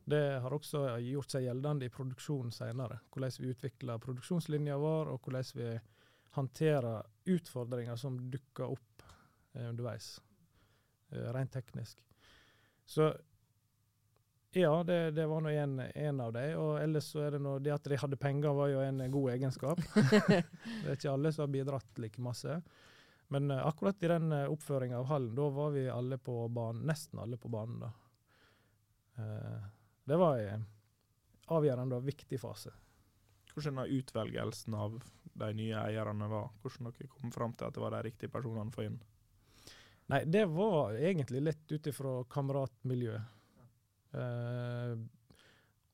Det 0.09 0.39
har 0.41 0.53
også 0.53 0.83
gjort 1.03 1.33
seg 1.33 1.45
gjeldende 1.45 1.85
i 1.85 1.93
produksjonen 1.93 2.51
senere. 2.53 2.99
Hvordan 3.11 3.35
vi 3.39 3.51
utvikler 3.53 4.01
produksjonslinja 4.01 4.77
vår, 4.77 5.11
og 5.13 5.21
hvordan 5.21 5.51
vi 5.55 5.69
håndterer 6.37 7.05
utfordringer 7.25 7.95
som 7.95 8.17
dukker 8.31 8.69
opp 8.69 9.03
eh, 9.53 9.69
underveis. 9.69 10.19
Eh, 11.11 11.33
rent 11.33 11.51
teknisk. 11.51 12.01
Så 12.89 13.13
Ja, 14.51 14.83
det, 14.83 15.11
det 15.11 15.27
var 15.29 15.43
nå 15.45 15.49
en, 15.53 15.79
en 15.79 16.21
av 16.25 16.31
dem. 16.33 16.55
Og 16.57 16.79
ellers 16.81 17.11
så 17.13 17.21
er 17.21 17.35
det 17.35 17.41
noe, 17.45 17.61
det 17.61 17.75
at 17.75 17.85
de 17.85 17.99
hadde 18.01 18.17
penger, 18.17 18.49
var 18.57 18.71
jo 18.71 18.79
en 18.81 19.03
god 19.13 19.27
egenskap. 19.35 19.81
det 19.93 20.39
er 20.41 20.95
ikke 20.95 21.11
alle 21.11 21.31
som 21.35 21.45
har 21.45 21.51
bidratt 21.53 22.01
like 22.01 22.23
masse. 22.25 22.55
Men 23.29 23.51
uh, 23.53 23.61
akkurat 23.67 24.01
i 24.01 24.09
den 24.09 24.33
uh, 24.33 24.47
oppføringa 24.49 24.97
av 24.97 25.05
hallen, 25.11 25.35
da 25.37 25.51
var 25.53 25.75
vi 25.75 25.85
alle 25.93 26.17
på 26.17 26.39
banen, 26.49 26.81
nesten 26.89 27.21
alle 27.21 27.37
på 27.37 27.51
banen. 27.53 27.83
da. 27.85 27.91
Uh, 29.19 29.69
det 30.09 30.17
var 30.17 30.41
en 30.41 30.65
avgjørende 31.53 32.01
og 32.01 32.09
viktig 32.09 32.41
fase. 32.41 32.73
Hvordan 33.53 33.83
har 33.83 33.93
utvelgelsen 33.99 34.73
av 34.81 34.97
de 35.37 35.53
nye 35.61 35.85
eierne 35.85 36.33
var? 36.33 36.49
Hvordan 36.63 36.89
dere 36.89 37.13
kom 37.13 37.29
fram 37.37 37.53
til 37.53 37.69
at 37.69 37.77
det 37.77 37.85
var 37.85 37.93
de 37.93 38.01
riktige 38.09 38.33
personene 38.33 38.73
for 38.73 38.89
inn? 38.89 38.97
Nei, 40.09 40.23
det 40.25 40.47
var 40.49 40.95
egentlig 40.97 41.41
litt 41.45 41.71
ut 41.71 41.87
ifra 41.91 42.23
kameratmiljø. 42.33 43.17
Uh, 44.09 44.97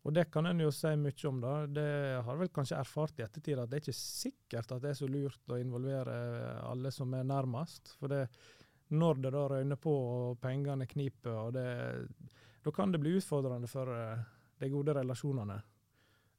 og 0.06 0.14
det 0.16 0.28
kan 0.32 0.46
en 0.48 0.62
jo 0.64 0.70
si 0.72 0.94
mye 1.02 1.28
om, 1.28 1.42
da. 1.44 1.56
Det 1.68 1.90
har 2.24 2.40
vel 2.40 2.52
kanskje 2.54 2.78
erfart 2.80 3.20
i 3.20 3.26
ettertid 3.26 3.60
at 3.60 3.72
det 3.72 3.80
er 3.80 3.84
ikke 3.84 3.98
sikkert 3.98 4.72
at 4.72 4.84
det 4.84 4.94
er 4.94 5.00
så 5.02 5.10
lurt 5.10 5.52
å 5.52 5.60
involvere 5.60 6.16
alle 6.64 6.94
som 6.96 7.12
er 7.18 7.28
nærmest. 7.28 7.96
For 8.00 8.14
det, 8.14 8.24
når 8.96 9.24
det 9.26 9.36
da 9.36 9.46
røyner 9.52 9.82
på 9.82 9.92
og 9.92 10.40
pengene 10.40 10.88
kniper, 10.88 11.36
og 11.48 11.56
det, 11.58 11.68
da 12.64 12.76
kan 12.76 12.96
det 12.96 13.02
bli 13.04 13.18
utfordrende 13.20 13.68
for 13.68 13.92
uh, 13.92 14.22
de 14.62 14.72
gode 14.72 14.96
relasjonene. 14.96 15.60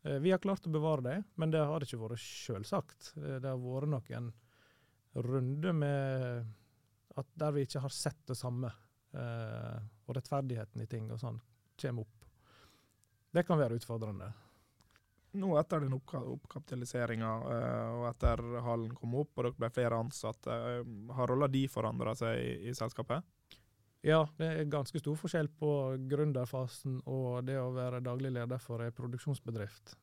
Uh, 0.06 0.16
vi 0.24 0.32
har 0.32 0.40
klart 0.40 0.64
å 0.64 0.72
bevare 0.72 1.10
det, 1.10 1.22
men 1.36 1.52
det 1.52 1.66
har 1.66 1.84
ikke 1.84 2.00
vært 2.06 2.24
selvsagt. 2.24 3.16
Det, 3.18 3.40
det 3.42 3.50
har 3.52 3.60
vært 3.60 3.92
noen 3.98 4.30
runder 5.26 5.76
med 5.76 6.54
at 7.16 7.28
der 7.34 7.54
vi 7.56 7.66
ikke 7.66 7.82
har 7.84 7.92
sett 7.94 8.22
det 8.28 8.36
samme, 8.38 8.70
eh, 9.16 9.76
og 10.06 10.16
rettferdigheten 10.16 10.82
i 10.84 10.88
ting 10.90 11.08
og 11.12 11.20
sånn, 11.20 11.38
kommer 11.80 12.06
opp. 12.06 12.26
Det 13.36 13.44
kan 13.44 13.60
være 13.60 13.76
utfordrende. 13.76 14.30
Nå 15.36 15.50
etter 15.60 15.82
den 15.84 15.92
oppka 15.96 16.22
oppkapitaliseringa 16.32 17.30
uh, 17.44 17.88
og 17.98 18.04
etter 18.08 18.40
hallen 18.64 18.94
kom 18.96 19.16
opp 19.20 19.36
og 19.36 19.44
dere 19.44 19.58
ble 19.58 19.68
flere 19.74 19.98
ansatte, 20.00 20.48
uh, 20.48 20.86
har 21.18 21.28
rolla 21.28 21.48
de 21.52 21.66
forandra 21.68 22.14
seg 22.16 22.40
i, 22.40 22.54
i, 22.70 22.74
selskapet? 22.76 23.26
Ja, 24.06 24.22
det 24.38 24.48
er 24.48 24.70
ganske 24.70 25.00
stor 25.02 25.18
forskjell 25.18 25.50
på 25.58 25.70
gründerfasen 26.08 27.00
og 27.04 27.44
det 27.48 27.58
å 27.60 27.72
være 27.74 28.00
daglig 28.04 28.32
leder 28.36 28.62
for 28.62 28.84
en 28.84 28.94
produksjonsbedrift. 28.96 29.96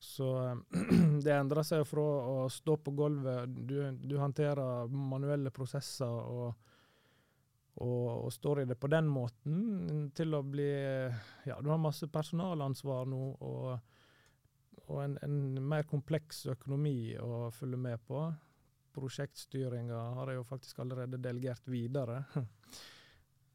Så 0.00 0.56
det 1.24 1.32
endrer 1.36 1.66
seg 1.66 1.84
fra 1.84 2.02
å 2.02 2.48
stå 2.48 2.78
på 2.80 2.94
gulvet, 2.96 3.52
du, 3.52 3.76
du 4.00 4.16
håndterer 4.16 4.88
manuelle 4.88 5.52
prosesser 5.52 6.08
og, 6.08 6.54
og, 7.84 8.06
og, 8.24 8.30
står 8.32 8.62
i 8.62 8.68
det 8.70 8.78
på 8.80 8.88
den 8.88 9.10
måten, 9.12 10.08
til 10.16 10.38
å 10.38 10.42
bli 10.42 10.70
Ja, 11.48 11.58
du 11.60 11.68
har 11.68 11.82
masse 11.82 12.08
personalansvar 12.08 13.10
nå 13.12 13.20
og, 13.44 13.74
og 14.86 15.02
en, 15.04 15.18
en, 15.26 15.42
mer 15.68 15.84
kompleks 15.88 16.46
økonomi 16.48 17.12
å 17.20 17.50
følge 17.52 17.80
med 17.84 18.00
på. 18.08 18.24
Prosjektstyringa 18.96 20.00
har 20.16 20.32
jeg 20.32 20.40
jo 20.40 20.48
faktisk 20.48 20.80
allerede 20.80 21.20
delegert 21.20 21.68
videre. 21.68 22.24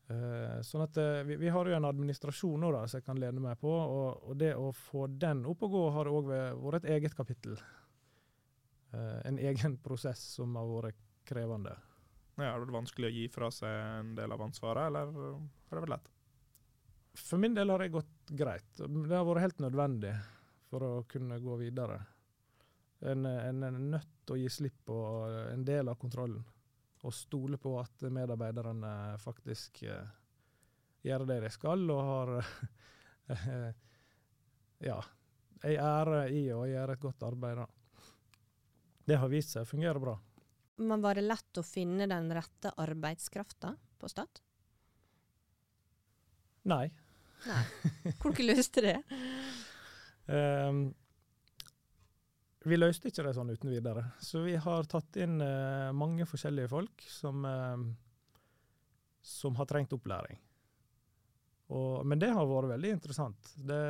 Uh, 0.05 0.61
sånn 0.61 0.83
at 0.85 0.97
uh, 1.01 1.23
vi, 1.25 1.33
vi, 1.41 1.47
har 1.49 1.65
jo 1.65 1.73
en 1.73 1.87
administrasjon 1.89 2.61
nå 2.61 2.69
da, 2.75 2.83
som 2.85 2.99
jeg 2.99 3.07
kan 3.07 3.17
lene 3.17 3.41
meg 3.41 3.57
på, 3.57 3.71
og, 3.71 4.27
og 4.29 4.37
det 4.37 4.51
å 4.53 4.69
få 4.77 5.07
den 5.09 5.41
opp 5.49 5.65
og 5.65 5.73
gå 5.73 5.81
har 5.95 6.09
òg 6.11 6.29
vært 6.61 6.83
et 6.83 6.91
eget 6.99 7.17
kapittel. 7.17 7.57
Uh, 8.93 9.17
en 9.25 9.41
egen 9.41 9.79
prosess 9.85 10.21
som 10.37 10.53
har 10.59 10.69
vært 10.69 11.01
krevende. 11.25 11.73
Ja, 12.35 12.51
er 12.51 12.61
det 12.61 12.75
vanskelig 12.75 13.09
å 13.09 13.15
gi 13.15 13.25
fra 13.33 13.49
seg 13.53 13.71
en 13.71 14.13
del 14.17 14.35
av 14.35 14.45
ansvaret, 14.45 14.91
eller 14.91 15.09
har 15.15 15.73
det 15.73 15.85
vært 15.87 15.95
lett? 15.95 16.11
For 17.15 17.41
min 17.41 17.55
del 17.55 17.71
har 17.71 17.81
det 17.81 17.93
gått 17.95 18.33
greit. 18.35 18.73
Det 18.77 19.15
har 19.15 19.25
vært 19.25 19.45
helt 19.47 19.61
nødvendig 19.63 20.11
for 20.69 20.85
å 20.85 20.95
kunne 21.09 21.39
gå 21.41 21.55
videre. 21.63 22.01
En, 23.07 23.25
en 23.25 23.63
er 23.63 23.79
nødt 23.79 24.11
til 24.27 24.35
å 24.35 24.41
gi 24.41 24.51
slipp 24.51 24.83
på 24.85 24.97
en 25.53 25.63
del 25.65 25.89
av 25.89 25.97
kontrollen 26.01 26.43
og 27.05 27.13
stole 27.13 27.59
på 27.61 27.75
at 27.79 28.05
medarbeiderne 28.09 28.91
faktisk 29.21 29.83
uh, 29.85 30.07
gjør 31.05 31.25
det 31.29 31.39
de 31.43 31.51
skal, 31.53 31.85
og 31.93 32.01
har 32.09 32.31
ja, 34.89 34.97
ei 35.65 35.75
ære 35.77 36.23
i 36.33 36.43
å 36.53 36.63
gjøre 36.69 36.97
et 36.97 37.03
godt 37.03 37.25
arbeid. 37.27 37.61
Da. 37.61 37.67
Det 39.05 39.19
har 39.21 39.29
vist 39.31 39.53
seg 39.53 39.65
å 39.65 39.69
fungere 39.69 40.01
bra. 40.01 40.15
Men 40.81 41.01
Var 41.01 41.15
det 41.15 41.27
lett 41.29 41.61
å 41.61 41.63
finne 41.63 42.07
den 42.09 42.27
rette 42.35 42.73
arbeidskrafta 42.83 43.75
på 44.01 44.09
Stad? 44.11 44.41
Nei. 46.65 46.89
Nei. 47.45 47.63
Hvordan 48.21 48.49
løste 48.49 48.81
det? 48.83 48.97
um, 50.25 50.87
vi 52.65 52.77
løste 52.79 53.11
ikke 53.11 53.23
det 53.27 53.35
sånn 53.37 53.53
uten 53.53 53.69
videre. 53.69 54.07
Så 54.23 54.41
vi 54.45 54.55
har 54.61 54.87
tatt 54.89 55.19
inn 55.21 55.37
eh, 55.43 55.91
mange 55.93 56.25
forskjellige 56.29 56.71
folk 56.71 57.05
som, 57.09 57.45
eh, 57.45 57.85
som 59.21 59.57
har 59.59 59.69
trengt 59.69 59.93
opplæring. 59.93 60.39
Og, 61.73 62.01
men 62.05 62.21
det 62.21 62.31
har 62.33 62.49
vært 62.49 62.73
veldig 62.75 62.91
interessant. 62.97 63.53
Det, 63.57 63.83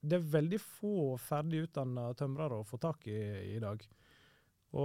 det 0.00 0.18
er 0.18 0.28
veldig 0.34 0.60
få 0.62 1.14
ferdig 1.22 1.64
utdanna 1.68 2.10
tømrere 2.18 2.60
å 2.60 2.66
få 2.66 2.78
tak 2.82 3.08
i 3.10 3.20
i 3.56 3.58
dag. 3.62 3.82
Og, 4.70 4.82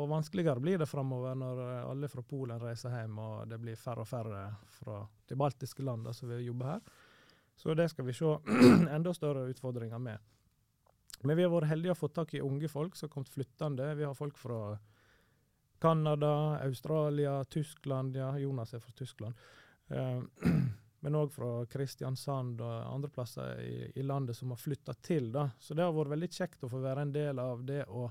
og 0.00 0.08
vanskeligere 0.10 0.62
blir 0.62 0.80
det 0.80 0.90
framover 0.90 1.36
når 1.38 1.60
alle 1.84 2.08
fra 2.10 2.24
Polen 2.26 2.58
reiser 2.58 2.94
hjem, 2.94 3.20
og 3.22 3.44
det 3.50 3.60
blir 3.62 3.78
færre 3.78 4.02
og 4.02 4.10
færre 4.10 4.48
fra 4.80 5.04
de 5.30 5.38
baltiske 5.38 5.86
landene 5.86 6.14
som 6.14 6.30
vil 6.30 6.46
jobbe 6.48 6.72
her. 6.72 6.82
Så 7.58 7.74
det 7.78 7.88
skal 7.90 8.06
vi 8.06 8.14
se 8.14 8.34
enda 8.96 9.14
større 9.14 9.46
utfordringer 9.50 10.02
med. 10.02 10.18
Men 11.20 11.36
vi 11.36 11.42
har 11.42 11.52
vært 11.52 11.70
heldige 11.72 11.94
og 11.94 11.98
fått 11.98 12.14
tak 12.18 12.34
i 12.34 12.42
unge 12.44 12.68
folk 12.70 12.96
som 12.96 13.08
har 13.08 13.12
kommet 13.14 13.32
flyttende. 13.32 13.94
Vi 13.98 14.06
har 14.06 14.14
folk 14.14 14.38
fra 14.38 14.78
Canada, 15.82 16.58
Australia, 16.62 17.44
Tyskland. 17.44 18.16
Ja, 18.16 18.38
Jonas 18.38 18.74
er 18.74 18.80
fra 18.80 18.92
Tyskland. 18.92 19.34
Uh, 19.90 20.22
men 21.00 21.18
òg 21.18 21.32
fra 21.34 21.50
Kristiansand 21.70 22.62
og 22.62 22.76
andre 22.94 23.10
plasser 23.14 23.60
i, 23.62 23.76
i 23.94 24.02
landet 24.02 24.36
som 24.36 24.54
har 24.54 24.62
flytta 24.62 24.94
til. 24.94 25.30
Da. 25.34 25.48
Så 25.58 25.74
det 25.74 25.86
har 25.86 25.94
vært 25.94 26.14
veldig 26.14 26.30
kjekt 26.34 26.66
å 26.66 26.70
få 26.70 26.82
være 26.82 27.06
en 27.06 27.14
del 27.14 27.42
av 27.42 27.64
det 27.66 27.84
å 27.88 28.08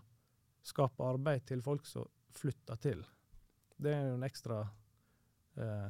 skape 0.68 1.04
arbeid 1.04 1.48
til 1.48 1.64
folk 1.64 1.88
som 1.88 2.08
flytter 2.36 2.80
til. 2.84 3.06
Det 3.78 3.94
er 3.94 4.08
jo 4.10 4.16
en 4.18 4.28
ekstra 4.28 4.62
uh, 4.64 5.90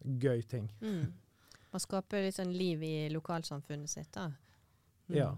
gøy 0.00 0.42
ting. 0.42 0.70
Mm. 0.80 1.12
Man 1.70 1.82
skaper 1.82 2.24
litt 2.24 2.38
sånn 2.38 2.54
liv 2.54 2.82
i 2.82 2.94
lokalsamfunnet 3.12 3.90
sitt, 3.90 4.10
da. 4.14 4.30
Mm. 5.10 5.16
Ja. 5.18 5.30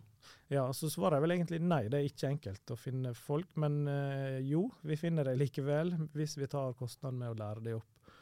Ja, 0.52 0.66
så 0.76 0.90
svarer 0.92 1.16
jeg 1.16 1.24
vel 1.24 1.34
egentlig 1.36 1.60
nei, 1.64 1.86
det 1.90 1.98
er 1.98 2.08
ikke 2.08 2.28
enkelt 2.28 2.72
å 2.74 2.76
finne 2.76 3.14
folk. 3.16 3.54
Men 3.60 3.82
eh, 3.88 4.38
jo, 4.44 4.66
vi 4.86 4.98
finner 5.00 5.28
det 5.28 5.38
likevel, 5.40 5.94
hvis 6.16 6.36
vi 6.40 6.48
tar 6.50 6.76
kostnaden 6.78 7.20
med 7.22 7.32
å 7.32 7.38
lære 7.38 7.64
det 7.64 7.76
opp. 7.78 8.12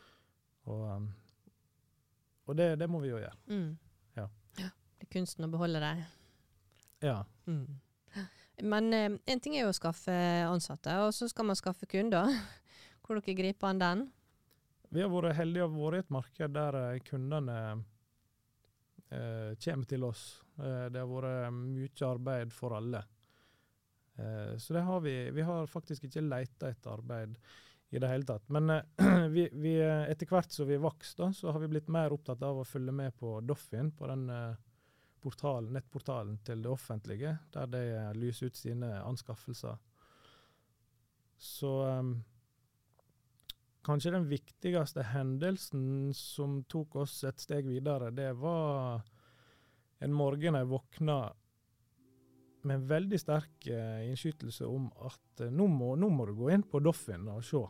Og, 0.71 0.85
um, 0.87 1.09
og 2.47 2.59
det, 2.59 2.73
det, 2.80 2.88
må 2.90 3.00
vi 3.02 3.11
jo 3.11 3.19
gjøre. 3.19 3.37
Mm. 3.50 3.71
Ja. 4.19 4.26
ja. 4.61 4.71
Det 5.00 5.09
er 5.09 5.12
kunsten 5.16 5.49
å 5.49 5.52
beholde 5.52 5.83
dem. 5.83 6.04
Ja. 7.02 7.19
Mm. 7.50 7.80
Men 8.62 8.95
eh, 8.95 9.11
en 9.33 9.42
ting 9.42 9.57
er 9.57 9.64
jo 9.64 9.75
å 9.75 9.76
skaffe 9.76 10.14
ansatte, 10.47 10.95
og 11.04 11.14
så 11.16 11.28
skal 11.30 11.49
man 11.50 11.59
skaffe 11.59 11.88
kunder. 11.90 12.30
Hvor 13.04 13.19
dere 13.19 13.37
griper 13.38 13.73
an 13.73 13.83
den? 13.83 14.09
Vi 14.90 15.02
har 15.02 15.11
vært 15.12 15.38
heldige 15.38 15.66
og 15.69 15.76
vært 15.78 16.00
i 16.00 16.04
et 16.04 16.12
marked 16.14 16.54
der 16.54 16.78
eh, 16.80 17.02
kundene 17.07 17.57
eh, 19.10 19.56
kommer 19.64 19.88
til 19.88 20.04
oss. 20.04 20.42
Eh, 20.58 20.86
det 20.92 21.00
har 21.00 21.08
vært 21.10 21.56
mye 21.56 22.06
arbeid 22.08 22.54
for 22.54 22.76
alle. 22.76 23.02
Eh, 24.16 24.54
så 24.58 24.76
det 24.76 24.86
har 24.86 25.00
vi. 25.00 25.16
Vi 25.30 25.42
har 25.46 25.66
faktisk 25.70 26.06
ikke 26.08 26.24
leita 26.24 26.70
etter 26.70 26.94
arbeid 26.94 27.36
i 27.90 27.98
det 27.98 28.08
hele 28.10 28.26
tatt. 28.28 28.48
Men 28.48 28.70
eh, 28.70 29.28
vi, 29.36 29.48
vi, 29.52 29.76
etter 29.82 30.30
hvert 30.30 30.52
som 30.52 30.68
vi 30.68 30.80
vokste, 30.80 31.32
så 31.36 31.52
har 31.52 31.62
vi 31.62 31.70
blitt 31.74 31.92
mer 31.92 32.14
opptatt 32.14 32.42
av 32.46 32.62
å 32.62 32.66
følge 32.68 32.94
med 32.94 33.16
på 33.18 33.38
Doffin, 33.46 33.92
på 33.92 34.10
den 34.10 34.26
portalen, 35.20 35.74
nettportalen 35.76 36.38
til 36.46 36.62
det 36.64 36.70
offentlige, 36.72 37.36
der 37.52 37.66
de 37.68 37.84
lyser 38.16 38.48
ut 38.48 38.56
sine 38.56 38.88
anskaffelser. 39.04 39.76
Så 41.40 41.72
um, 41.84 42.14
kanskje 43.87 44.12
den 44.14 44.28
viktigste 44.28 45.04
hendelsen 45.12 46.12
som 46.16 46.60
tok 46.68 47.00
oss 47.04 47.22
et 47.28 47.40
steg 47.40 47.68
videre, 47.68 48.10
det 48.14 48.32
var 48.40 49.02
en 50.00 50.16
morgen 50.16 50.56
jeg 50.56 50.68
våkna 50.68 51.20
med 52.62 52.76
en 52.76 52.87
veldig 52.88 53.20
sterk 53.20 53.68
uh, 53.72 54.00
innskytelse 54.04 54.66
om 54.68 54.88
at 55.06 55.44
uh, 55.44 55.52
nå, 55.52 55.66
må, 55.70 55.94
nå, 55.96 56.10
må, 56.12 56.26
du 56.28 56.34
gå 56.37 56.50
inn 56.52 56.64
på 56.68 56.80
Doffin 56.84 57.28
og 57.32 57.44
se. 57.46 57.62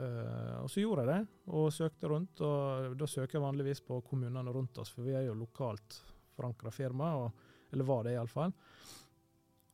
Uh, 0.00 0.62
og 0.62 0.70
så 0.70 0.84
gjorde 0.84 1.04
jeg 1.04 1.10
det, 1.10 1.20
og 1.50 1.72
søkte 1.74 2.10
rundt. 2.12 2.42
og 2.46 2.94
Da 2.98 3.08
søker 3.10 3.38
jeg 3.38 3.44
vanligvis 3.44 3.82
på 3.86 3.98
kommunene 4.06 4.54
rundt 4.54 4.78
oss, 4.82 4.94
for 4.94 5.06
vi 5.06 5.16
er 5.18 5.26
jo 5.26 5.38
lokalt 5.38 5.98
forankra 6.36 6.72
firma, 6.72 7.12
og, 7.24 7.50
eller 7.74 7.88
var 7.88 8.06
det 8.06 8.14
iallfall. 8.14 8.54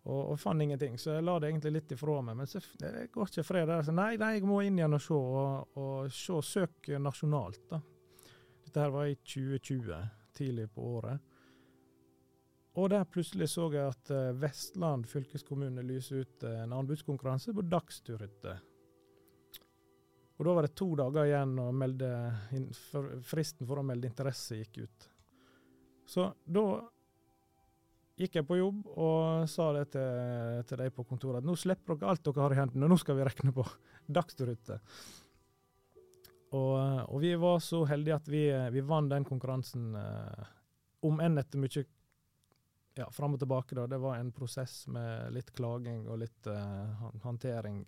Og, 0.07 0.21
og 0.33 0.37
fant 0.39 0.63
ingenting, 0.63 0.95
så 1.03 1.17
jeg 1.17 1.25
la 1.27 1.35
det 1.43 1.49
egentlig 1.51 1.73
litt 1.75 1.93
ifra 1.97 2.21
meg. 2.23 2.37
Men 2.39 2.51
så, 2.51 2.61
det 2.79 3.09
går 3.15 3.31
ikke 3.31 3.47
fred 3.47 3.67
der. 3.67 3.83
Så 3.83 3.95
nei, 3.95 4.13
nei, 4.21 4.37
jeg 4.37 4.47
må 4.47 4.61
inn 4.63 4.79
igjen 4.79 4.95
og 4.95 5.03
se, 5.03 5.17
og, 5.19 5.79
og 5.83 6.13
se, 6.15 6.37
søk 6.47 6.93
nasjonalt, 7.03 7.65
da. 7.73 7.81
Dette 8.67 8.85
her 8.85 8.95
var 8.95 9.11
i 9.11 9.17
2020, 9.19 9.99
tidlig 10.37 10.69
på 10.75 10.87
året. 10.99 11.35
Og 12.77 12.91
der 12.93 13.07
plutselig 13.09 13.49
så 13.49 13.67
jeg 13.73 13.89
at 13.89 14.11
eh, 14.13 14.35
Vestland 14.37 15.07
fylkeskommune 15.09 15.85
lyser 15.87 16.23
ut 16.23 16.45
eh, 16.45 16.59
en 16.63 16.75
anbudskonkurranse 16.77 17.55
på 17.57 17.65
dagsturhytte. 17.67 18.57
Og 20.37 20.45
da 20.45 20.57
var 20.59 20.67
det 20.67 20.75
to 20.77 20.91
dager 20.99 21.25
igjen, 21.25 21.55
og 21.63 21.79
melde 21.81 22.11
fristen 23.25 23.65
for 23.67 23.81
å 23.81 23.87
melde 23.87 24.11
interesse 24.11 24.59
gikk 24.61 24.83
ut. 24.85 25.07
Så 26.07 26.29
da 26.45 26.67
gikk 28.17 28.39
jeg 28.39 28.47
på 28.49 28.57
jobb 28.59 28.87
og 28.97 29.45
sa 29.51 29.69
det 29.77 29.91
til, 29.93 30.65
til 30.69 30.81
de 30.81 30.89
på 30.95 31.05
kontoret 31.09 31.43
at 31.43 31.47
nå 31.47 31.57
slipper 31.59 31.99
dere 31.99 32.15
alt 32.15 32.25
dere 32.25 32.45
har 32.45 32.55
i 32.55 32.59
hendene, 32.63 32.89
nå 32.89 32.97
skal 33.01 33.19
vi 33.19 33.27
regne 33.29 33.53
på 33.57 33.67
dagsruter. 34.19 34.81
Og, 36.57 36.77
og, 37.11 37.19
vi 37.21 37.35
var 37.41 37.59
så 37.61 37.83
heldige 37.91 38.17
at 38.17 38.29
vi, 38.31 38.45
vi 38.73 38.85
vant 38.87 39.11
den 39.11 39.27
konkurransen, 39.27 39.91
eh, 39.99 40.51
om 41.07 41.21
enn 41.21 41.41
etter 41.43 41.61
mye 41.61 41.83
ja, 42.97 43.09
fram 43.13 43.35
og 43.37 43.43
tilbake. 43.43 43.75
da. 43.77 43.87
Det 43.91 43.99
var 44.01 44.17
en 44.17 44.33
prosess 44.33 44.87
med 44.89 45.35
litt 45.37 45.53
klaging 45.57 46.07
og 46.09 46.23
litt 46.23 46.49
eh, 46.49 47.09
håndtering 47.27 47.83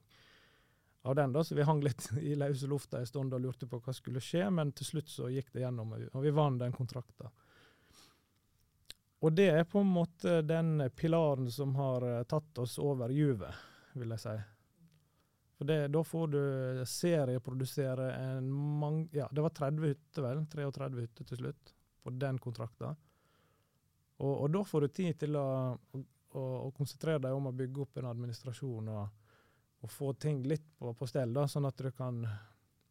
av 1.08 1.14
den. 1.14 1.32
da, 1.32 1.44
Så 1.44 1.54
vi 1.54 1.66
hang 1.66 1.80
litt 1.84 2.10
i 2.20 2.34
løse 2.36 2.68
lufta 2.68 3.00
en 3.00 3.08
stund 3.08 3.34
og 3.34 3.40
lurte 3.40 3.70
på 3.70 3.80
hva 3.80 3.94
skulle 3.96 4.22
skje, 4.22 4.48
men 4.50 4.74
til 4.76 4.92
slutt 4.92 5.12
så 5.12 5.30
gikk 5.32 5.52
det 5.54 5.64
gjennom, 5.64 5.94
og 6.12 6.24
vi 6.24 6.34
vant 6.34 6.60
den 6.60 6.74
kontrakten. 6.74 7.30
Og 9.20 9.34
det 9.34 9.48
er 9.50 9.64
på 9.66 9.82
en 9.82 9.90
måte 9.90 10.40
den 10.46 10.90
pilaren 10.94 11.50
som 11.50 11.74
har 11.74 12.04
uh, 12.06 12.22
tatt 12.28 12.58
oss 12.62 12.76
over 12.78 13.10
juvet, 13.10 13.54
vil 13.98 14.14
jeg 14.14 14.22
si. 14.22 14.36
For 15.58 15.66
det, 15.66 15.78
Da 15.90 16.04
får 16.04 16.26
du 16.30 16.42
serieprodusere 16.86 18.12
en 18.14 18.50
mange 18.50 19.08
Ja, 19.12 19.26
det 19.32 19.42
var 19.42 19.50
30 19.50 19.88
hytter, 19.90 20.22
vel? 20.22 20.44
33 20.46 21.00
hytter 21.00 21.24
til 21.24 21.40
slutt, 21.42 21.74
på 22.02 22.14
den 22.14 22.38
kontrakten. 22.38 22.94
Og, 24.18 24.34
og, 24.42 24.50
da 24.54 24.62
får 24.64 24.80
du 24.80 24.88
tid 24.94 25.18
til 25.18 25.38
å, 25.38 25.48
å, 25.74 26.02
å, 26.42 26.70
konsentrere 26.74 27.22
deg 27.26 27.34
om 27.34 27.50
å 27.50 27.54
bygge 27.54 27.82
opp 27.82 27.98
en 27.98 28.08
administrasjon 28.10 28.88
og, 28.90 29.34
og 29.82 29.92
få 29.94 30.12
ting 30.18 30.40
litt 30.46 30.66
på, 30.78 30.94
på 30.94 31.10
stell, 31.10 31.34
da, 31.34 31.46
sånn 31.50 31.66
at 31.66 31.78
du 31.78 31.90
kan 31.94 32.22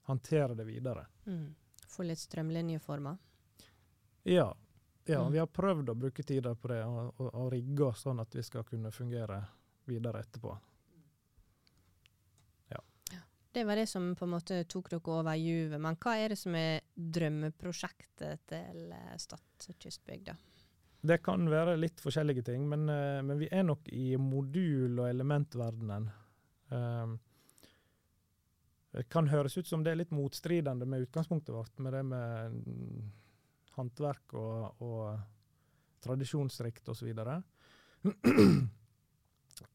håndtere 0.07 0.55
det 0.55 0.67
videre. 0.67 1.07
Mm. 1.27 1.49
Få 1.87 2.03
litt 2.07 2.19
strømlinjeformer? 2.19 3.17
Ja. 4.27 4.51
Ja 5.07 5.21
mm. 5.23 5.31
Vi 5.31 5.39
har 5.39 5.47
prøvd 5.51 5.91
å 5.91 5.95
bruke 5.95 6.23
tida 6.23 6.53
på 6.55 6.71
det 6.71 6.81
og, 6.85 7.13
og, 7.17 7.29
og 7.31 7.51
rigge 7.53 7.85
oss 7.87 8.03
sånn 8.07 8.19
at 8.23 8.35
vi 8.35 8.43
skal 8.43 8.65
kunne 8.67 8.91
fungere 8.91 9.39
videre 9.87 10.21
etterpå. 10.25 10.51
Ja. 12.73 12.81
Det 13.51 13.63
var 13.63 13.79
det 13.79 13.87
som 13.87 14.09
på 14.15 14.27
en 14.27 14.33
måte 14.35 14.59
tok 14.69 14.91
dere 14.91 15.15
over 15.15 15.39
juvet. 15.39 15.79
Men 15.81 15.99
hva 16.03 16.17
er 16.19 16.33
det 16.33 16.39
som 16.41 16.55
er 16.59 16.83
drømmeprosjektet 16.95 18.43
til 18.51 18.91
eh, 18.91 19.15
Stad 19.21 19.69
kystbygda? 19.79 20.35
Det 21.07 21.21
kan 21.23 21.47
være 21.47 21.77
litt 21.79 22.01
forskjellige 22.03 22.43
ting, 22.49 22.65
men, 22.67 22.87
uh, 22.89 23.21
men 23.23 23.37
vi 23.39 23.47
er 23.53 23.63
nok 23.63 23.87
i 23.93 24.17
modul- 24.19 24.97
og 24.97 25.07
elementverdenen. 25.07 26.09
Um, 26.73 27.19
det 28.97 29.05
kan 29.13 29.29
høres 29.29 29.55
ut 29.59 29.69
som 29.69 29.83
det 29.85 29.93
er 29.93 29.99
litt 30.01 30.15
motstridende 30.15 30.87
med 30.89 31.05
utgangspunktet 31.05 31.53
vårt, 31.53 31.79
med 31.79 31.93
det 31.93 32.03
med 32.07 32.57
håndverk 33.77 34.35
og, 34.37 34.83
og 34.83 36.03
tradisjonsrikt 36.03 36.89
osv. 36.93 37.09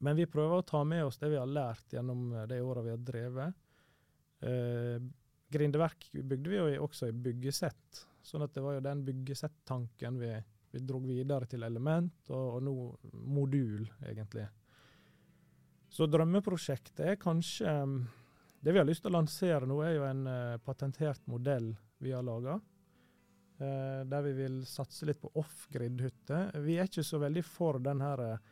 Men 0.04 0.18
vi 0.18 0.28
prøver 0.30 0.60
å 0.60 0.66
ta 0.66 0.84
med 0.86 1.06
oss 1.06 1.18
det 1.18 1.32
vi 1.32 1.40
har 1.40 1.50
lært 1.50 1.94
gjennom 1.94 2.30
de 2.48 2.60
åra 2.62 2.84
vi 2.86 2.94
har 2.94 3.02
drevet. 3.02 3.58
Eh, 4.42 4.98
grindeverk 5.52 6.08
bygde 6.12 6.50
vi 6.50 6.58
jo 6.58 6.86
også 6.86 7.10
i 7.10 7.18
byggesett, 7.26 8.02
sånn 8.22 8.46
at 8.46 8.54
det 8.54 8.62
var 8.64 8.78
jo 8.78 8.86
den 8.86 9.04
byggesett-tanken 9.06 10.18
vi 10.22 10.32
vi 10.72 10.80
dro 10.80 10.98
videre 11.04 11.46
til 11.48 11.64
element, 11.66 12.14
og, 12.32 12.56
og 12.56 12.62
nå 12.64 12.74
modul, 13.28 13.84
egentlig. 14.08 14.46
Så 15.92 16.08
drømmeprosjektet 16.08 17.04
er 17.04 17.20
kanskje 17.20 17.72
um, 17.84 17.98
Det 18.62 18.72
vi 18.72 18.78
har 18.78 18.86
lyst 18.86 19.02
til 19.04 19.10
å 19.10 19.18
lansere 19.18 19.66
nå, 19.68 19.80
er 19.84 19.96
jo 19.96 20.06
en 20.06 20.22
uh, 20.24 20.60
patentert 20.64 21.20
modell 21.28 21.72
vi 22.00 22.14
har 22.14 22.24
laga. 22.24 22.56
Eh, 23.62 24.00
der 24.10 24.26
vi 24.26 24.32
vil 24.36 24.58
satse 24.66 25.06
litt 25.08 25.20
på 25.22 25.30
off-grid-hytter. 25.38 26.58
Vi 26.64 26.76
er 26.78 26.90
ikke 26.90 27.06
så 27.06 27.20
veldig 27.22 27.44
for 27.46 27.78
den 27.82 28.02
her 28.02 28.22
uh, 28.26 28.50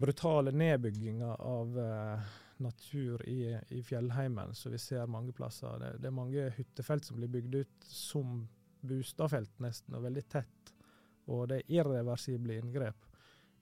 brutale 0.00 0.52
nedbygginga 0.52 1.34
av 1.44 1.78
natur 2.60 3.22
i, 3.28 3.54
i, 3.72 3.80
fjellheimen, 3.84 4.54
som 4.54 4.72
vi 4.72 4.80
ser 4.80 5.08
mange 5.08 5.32
plasser. 5.36 5.80
Det, 5.80 5.90
det, 6.00 6.08
er 6.08 6.16
mange 6.16 6.46
hyttefelt 6.56 7.08
som 7.08 7.16
blir 7.20 7.32
bygd 7.32 7.56
ut 7.62 7.88
som 7.88 8.42
bostadfelt, 8.80 9.52
nesten, 9.64 9.96
og 9.96 10.04
veldig 10.06 10.24
tett 10.32 10.74
og 11.30 11.46
det 11.50 11.60
er 11.60 11.78
irreversible 11.80 12.58
inngrep. 12.58 13.06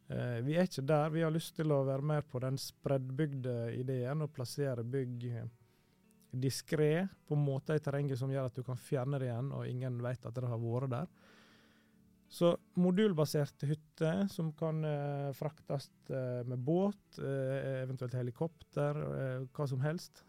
Eh, 0.08 0.38
vi 0.44 0.56
er 0.56 0.68
ikke 0.68 0.86
der. 0.88 1.10
Vi 1.12 1.24
har 1.24 1.34
lyst 1.34 1.56
til 1.58 1.72
å 1.72 1.84
være 1.86 2.06
mer 2.12 2.24
på 2.24 2.40
den 2.42 2.58
spreddbygde 2.60 3.56
ideen 3.76 4.24
og 4.24 4.32
plassere 4.34 4.84
bygg 4.84 5.26
diskré 6.30 7.08
på 7.26 7.36
måter 7.38 7.78
i 7.78 7.82
terrenget 7.82 8.20
som 8.20 8.30
gjør 8.32 8.50
at 8.50 8.58
du 8.58 8.64
kan 8.66 8.78
fjerne 8.80 9.20
det 9.20 9.30
igjen, 9.30 9.52
og 9.56 9.68
ingen 9.68 10.00
vet 10.04 10.26
at 10.28 10.36
det 10.36 10.48
har 10.48 10.60
vært 10.62 10.92
der. 10.92 11.10
Så 12.28 12.50
modulbaserte 12.76 13.66
hytter 13.70 14.26
som 14.28 14.50
kan 14.52 14.84
eh, 14.84 15.30
fraktes 15.36 15.88
eh, 16.12 16.42
med 16.44 16.60
båt, 16.60 17.18
eh, 17.22 17.84
eventuelt 17.84 18.18
helikopter, 18.18 19.00
eh, 19.14 19.46
hva 19.48 19.68
som 19.70 19.80
helst. 19.80 20.20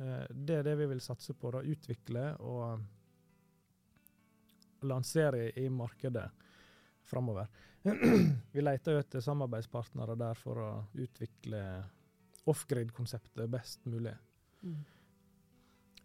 Eh, 0.00 0.24
det 0.32 0.56
er 0.58 0.64
det 0.70 0.78
vi 0.80 0.86
vil 0.94 1.04
satse 1.04 1.36
på. 1.36 1.52
Da, 1.52 1.60
utvikle 1.60 2.24
og 2.40 2.80
lansere 4.88 5.50
i, 5.60 5.68
markedet 5.68 6.24
framover. 7.06 7.46
Vi 8.54 8.62
leter 8.62 8.94
jo 8.94 9.02
etter 9.02 9.22
samarbeidspartnere 9.22 10.16
der 10.18 10.38
for 10.38 10.58
å 10.62 10.70
utvikle 10.94 11.60
off-grid-konseptet 12.50 13.50
best 13.50 13.84
mulig. 13.90 14.14
Mm. 14.62 14.80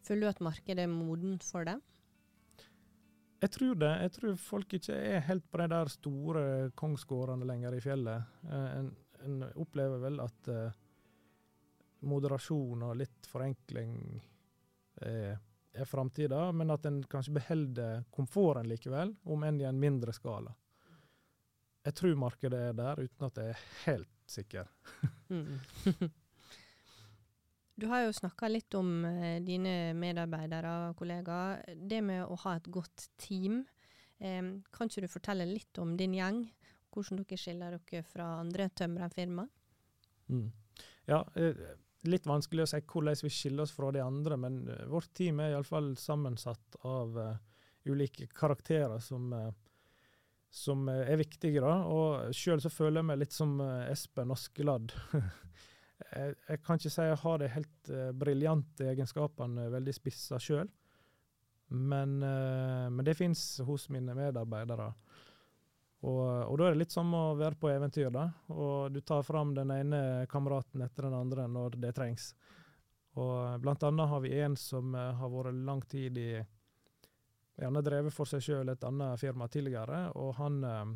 Føler 0.07 0.27
du 0.27 0.31
at 0.31 0.43
markedet 0.45 0.85
er 0.85 0.91
modent 0.91 1.43
for 1.43 1.67
det? 1.67 1.75
Jeg 3.41 3.53
tror 3.53 3.75
det. 3.77 3.89
Jeg 4.01 4.13
tror 4.15 4.37
folk 4.41 4.73
ikke 4.79 4.95
er 4.95 5.25
helt 5.27 5.45
på 5.51 5.59
de 5.61 5.67
der 5.69 5.91
store 5.93 6.43
kongsgårdene 6.79 7.45
lenger 7.45 7.75
i 7.77 7.81
fjellet. 7.83 8.37
Eh, 8.47 8.69
en, 8.79 8.93
en 9.27 9.43
opplever 9.61 10.01
vel 10.01 10.21
at 10.23 10.49
uh, 10.49 10.79
moderasjon 12.07 12.85
og 12.87 12.95
litt 12.97 13.29
forenkling 13.29 13.93
er, 15.05 15.37
er 15.73 15.89
framtida, 15.89 16.47
men 16.55 16.73
at 16.73 16.87
en 16.89 17.01
kanskje 17.09 17.35
beholder 17.37 18.07
komforten 18.13 18.69
likevel, 18.71 19.13
om 19.29 19.45
enn 19.45 19.61
i 19.61 19.67
en 19.69 19.81
mindre 19.81 20.15
skala. 20.15 20.55
Jeg 21.87 21.95
tror 21.99 22.17
markedet 22.19 22.61
er 22.71 22.73
der, 22.75 23.03
uten 23.05 23.29
at 23.29 23.37
jeg 23.41 23.53
er 23.53 23.67
helt 23.85 24.15
sikker. 24.27 24.71
mm. 25.29 26.09
Du 27.77 27.85
har 27.91 28.03
jo 28.07 28.13
snakka 28.15 28.49
litt 28.49 28.73
om 28.77 29.05
eh, 29.05 29.37
dine 29.45 29.93
medarbeidere 29.97 30.73
og 30.87 30.97
kollegaer. 30.97 31.61
Det 31.77 32.01
med 32.01 32.25
å 32.25 32.37
ha 32.43 32.55
et 32.57 32.69
godt 32.73 33.09
team. 33.21 33.61
Eh, 34.17 34.41
kan 34.73 34.89
ikke 34.89 35.05
du 35.05 35.11
fortelle 35.11 35.45
litt 35.49 35.77
om 35.81 35.93
din 35.99 36.15
gjeng? 36.17 36.41
Hvordan 36.93 37.21
dere 37.21 37.37
skiller 37.37 37.77
dere 37.77 38.01
fra 38.07 38.31
andre 38.39 38.69
tømrerfirma? 38.73 39.45
Mm. 40.33 40.47
Ja, 41.07 41.21
eh, 41.37 41.61
litt 42.09 42.25
vanskelig 42.25 42.65
å 42.65 42.71
si 42.71 42.81
hvordan 42.81 43.21
vi 43.21 43.33
skiller 43.33 43.67
oss 43.67 43.75
fra 43.75 43.91
de 43.93 44.01
andre, 44.01 44.39
men 44.41 44.59
uh, 44.69 44.83
vårt 44.89 45.13
team 45.17 45.39
er 45.43 45.53
iallfall 45.53 45.93
sammensatt 45.99 46.77
av 46.87 47.17
uh, 47.19 47.31
ulike 47.89 48.27
karakterer 48.31 49.01
som 49.03 49.31
uh, 49.33 49.49
som 50.49 50.89
eh, 50.89 51.11
er 51.11 51.19
viktige. 51.21 51.61
da, 51.61 51.81
og 51.85 52.35
Sjøl 52.35 52.61
så 52.63 52.71
føler 52.73 53.01
jeg 53.01 53.09
meg 53.11 53.21
litt 53.23 53.35
som 53.35 53.57
eh, 53.63 53.91
Espen 53.91 54.33
Askeladd. 54.33 54.93
jeg, 55.97 56.59
kan 56.63 56.79
ikke 56.79 56.91
si 56.93 57.05
jeg 57.07 57.19
har 57.23 57.39
de 57.41 57.49
helt 57.51 57.91
uh, 57.93 58.09
briljante 58.13 58.89
egenskapene 58.91 59.69
veldig 59.73 59.95
spissa 59.95 60.39
sjøl, 60.41 60.69
men, 61.73 62.17
uh, 62.23 62.87
men, 62.89 63.03
det 63.05 63.17
fins 63.17 63.43
hos 63.67 63.87
mine 63.93 64.15
medarbeidere. 64.17 64.91
Og, 66.05 66.21
og, 66.21 66.53
da 66.59 66.67
er 66.67 66.75
det 66.75 66.83
litt 66.83 66.93
som 66.93 67.09
å 67.17 67.23
være 67.39 67.57
på 67.57 67.71
eventyr, 67.73 68.11
da. 68.13 68.27
Og 68.53 68.93
du 68.93 69.01
tar 69.01 69.25
fram 69.25 69.55
den 69.57 69.73
ene 69.73 70.27
kameraten 70.29 70.85
etter 70.85 71.09
den 71.09 71.17
andre 71.17 71.47
når 71.49 71.79
det 71.81 71.95
trengs. 71.97 72.29
Og 73.17 73.57
blant 73.63 73.81
annet 73.83 74.11
har 74.11 74.21
vi 74.21 74.35
en 74.37 74.55
som 74.61 74.93
uh, 74.93 75.09
har 75.17 75.33
vært 75.33 75.65
lang 75.65 75.81
tid 75.89 76.21
i 76.21 76.29
han 77.57 77.75
har 77.75 77.81
drevet 77.81 78.13
for 78.13 78.29
seg 78.29 78.43
sjøl 78.45 78.69
et 78.69 78.83
annet 78.85 79.17
firma 79.17 79.47
tidligere, 79.49 80.07
og 80.15 80.35
han 80.37 80.63
eh, 80.63 80.89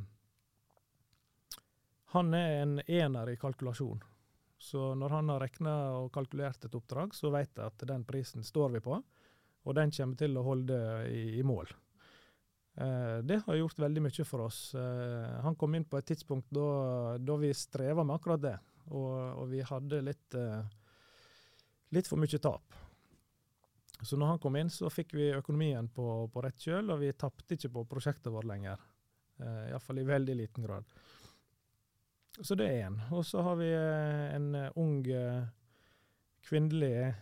Han 2.11 2.33
er 2.33 2.49
en 2.61 2.79
ener 2.91 3.29
i 3.31 3.37
kalkulasjon. 3.39 4.01
Så 4.61 4.91
når 4.95 5.15
han 5.15 5.29
har 5.33 5.41
regna 5.41 5.75
og 5.97 6.11
kalkulert 6.13 6.67
et 6.67 6.75
oppdrag, 6.77 7.15
så 7.17 7.31
vet 7.33 7.49
jeg 7.57 7.65
at 7.65 7.85
den 7.89 8.03
prisen 8.05 8.45
står 8.45 8.75
vi 8.75 8.81
på, 8.85 8.99
og 9.61 9.77
den 9.77 9.93
kommer 9.93 10.19
til 10.19 10.37
å 10.37 10.43
holde 10.45 10.77
i, 11.09 11.23
i 11.39 11.45
mål. 11.45 11.71
Eh, 12.75 13.17
det 13.25 13.41
har 13.45 13.57
gjort 13.57 13.81
veldig 13.81 14.03
mye 14.05 14.25
for 14.27 14.45
oss. 14.45 14.59
Eh, 14.77 15.31
han 15.45 15.57
kom 15.57 15.75
inn 15.75 15.87
på 15.89 15.97
et 15.97 16.11
tidspunkt 16.13 16.53
da, 16.53 17.17
da 17.17 17.39
vi 17.41 17.49
streva 17.57 18.05
med 18.05 18.19
akkurat 18.19 18.43
det, 18.43 18.55
og, 18.91 19.09
og 19.41 19.49
vi 19.51 19.65
hadde 19.65 20.03
litt, 20.05 20.37
eh, 20.37 20.61
litt 21.97 22.09
for 22.09 22.21
mye 22.21 22.41
tap. 22.41 22.77
Så 24.01 24.17
når 24.17 24.33
han 24.35 24.41
kom 24.41 24.55
inn, 24.57 24.69
så 24.73 24.89
fikk 24.89 25.13
vi 25.17 25.33
økonomien 25.35 25.89
på, 25.93 26.05
på 26.33 26.45
rett 26.45 26.61
kjøl, 26.61 26.93
og 26.93 27.01
vi 27.01 27.11
tapte 27.13 27.57
ikke 27.57 27.73
på 27.75 27.87
prosjektet 27.89 28.33
vårt 28.33 28.49
lenger. 28.49 28.81
Uh, 29.41 29.67
Iallfall 29.69 30.01
i 30.01 30.05
veldig 30.05 30.35
liten 30.37 30.65
grad. 30.65 30.89
Så 32.39 32.55
det 32.55 32.63
er 32.69 32.87
én. 32.87 32.95
Og 33.11 33.25
så 33.27 33.41
har 33.43 33.55
vi 33.59 33.67
uh, 33.75 34.35
en 34.35 34.55
uh, 34.55 34.71
ung 34.79 35.03
kvinnelig 36.41 37.13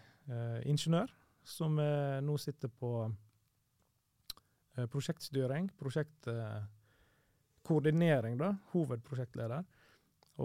ingeniør 0.69 1.09
som 1.43 1.75
nå 1.75 2.37
sitter 2.37 2.69
på 2.69 3.13
prosjektstyring, 4.93 5.69
prosjektkoordinering, 5.79 8.37
da, 8.37 8.55
hovedprosjektleder. 8.75 9.63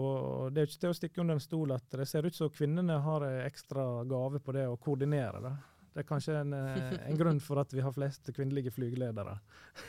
Og 0.01 0.51
Det 0.51 0.61
er 0.61 0.65
ikke 0.67 0.81
til 0.81 0.89
å 0.89 0.93
stikke 0.97 1.21
under 1.21 1.33
en 1.37 1.45
stol 1.45 1.69
at 1.77 1.87
det 2.01 2.07
ser 2.09 2.25
ut 2.25 2.35
som 2.35 2.49
kvinnene 2.49 2.97
har 3.05 3.21
ekstra 3.45 3.83
gave 4.09 4.37
på 4.41 4.51
det 4.57 4.65
å 4.67 4.81
koordinere. 4.81 5.37
da. 5.45 5.53
Det 5.95 6.03
er 6.03 6.07
kanskje 6.09 6.33
en, 6.41 6.53
eh, 6.53 6.93
en 7.07 7.17
grunn 7.17 7.37
for 7.39 7.61
at 7.61 7.71
vi 7.71 7.79
har 7.79 7.93
flest 7.95 8.27
kvinnelige 8.35 8.73
flygeledere. 8.75 9.37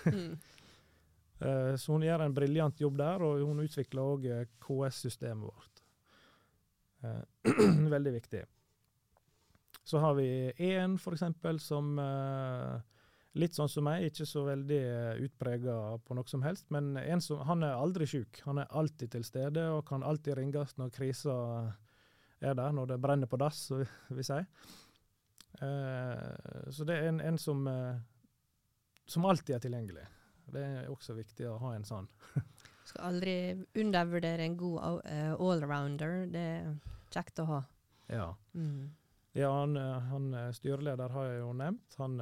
Eh, 1.40 1.77
så 1.77 1.92
hun 1.92 2.05
gjør 2.07 2.25
en 2.25 2.35
briljant 2.37 2.81
jobb 2.81 2.99
der, 3.01 3.22
og 3.25 3.44
hun 3.44 3.64
utvikler 3.64 4.03
òg 4.03 4.27
eh, 4.31 4.44
KS-systemet 4.62 5.46
vårt. 5.46 5.72
Veldig 7.96 8.12
viktig. 8.16 8.42
Så 9.87 10.01
har 10.03 10.16
vi 10.18 10.29
én, 10.66 10.96
f.eks., 10.99 11.22
som 11.62 11.92
litt 13.37 13.55
sånn 13.55 13.70
som 13.70 13.85
meg, 13.87 14.09
ikke 14.09 14.25
så 14.27 14.42
veldig 14.46 14.81
utprega 15.22 15.75
på 16.03 16.16
noe 16.16 16.27
som 16.27 16.42
helst, 16.42 16.64
men 16.75 16.96
som, 17.22 17.44
han 17.46 17.62
er 17.62 17.77
aldri 17.77 18.09
sjuk. 18.11 18.40
Han 18.49 18.59
er 18.59 18.72
alltid 18.81 19.12
til 19.12 19.27
stede 19.29 19.68
og 19.70 19.85
kan 19.87 20.03
alltid 20.03 20.38
ringes 20.40 20.75
når 20.81 20.90
krisa 20.96 21.37
er 22.40 22.57
der, 22.57 22.72
når 22.72 22.90
det 22.90 23.01
brenner 23.05 23.31
på 23.31 23.38
dass, 23.40 23.68
vil 23.77 24.18
vi 24.18 24.27
si. 24.27 24.40
Eh, 25.62 26.70
så 26.70 26.85
det 26.85 26.96
er 26.96 27.09
en, 27.09 27.20
en 27.20 27.38
som, 27.40 27.62
eh, 27.70 27.96
som 29.07 29.25
alltid 29.29 29.57
er 29.57 29.64
tilgjengelig. 29.64 30.07
Det 30.53 30.63
er 30.63 30.91
også 30.93 31.17
viktig 31.17 31.49
å 31.51 31.57
ha 31.63 31.73
en 31.77 31.87
sånn. 31.87 32.07
Skal 32.89 33.09
aldri 33.09 33.35
undervurdere 33.83 34.47
en 34.47 34.57
god 34.59 35.03
uh, 35.07 35.33
allrounder. 35.43 36.23
Det 36.31 36.45
er 36.53 36.71
kjekt 37.15 37.43
å 37.43 37.49
ha. 37.51 37.61
Ja. 38.13 38.29
Mm. 38.55 38.93
ja 39.35 39.51
han, 39.51 39.75
han, 40.11 40.29
styreleder 40.55 41.11
har 41.17 41.31
jeg 41.33 41.41
jo 41.41 41.51
nevnt. 41.59 41.97
Han, 41.99 42.21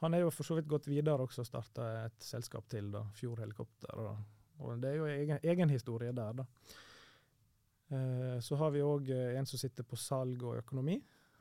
han 0.00 0.16
er 0.16 0.24
jo 0.24 0.32
for 0.32 0.48
så 0.48 0.56
vidt 0.56 0.70
gått 0.70 0.88
videre 0.88 1.26
også 1.26 1.44
og 1.44 1.50
starta 1.50 1.88
et 2.06 2.24
selskap 2.24 2.70
til, 2.72 2.88
da, 2.94 3.04
Fjord 3.18 3.44
Helikopter. 3.44 4.00
Og, 4.00 4.62
og 4.64 4.80
det 4.80 4.94
er 4.94 5.00
jo 5.02 5.10
egen, 5.12 5.42
egen 5.44 5.74
historie 5.74 6.16
der, 6.16 6.40
da. 6.40 6.46
så 8.40 8.56
har 8.62 8.72
vi 8.72 8.86
òg 8.86 9.12
en 9.12 9.48
som 9.50 9.60
sitter 9.60 9.84
på 9.84 10.00
salg 10.00 10.40
og 10.46 10.62
økonomi. 10.62 10.96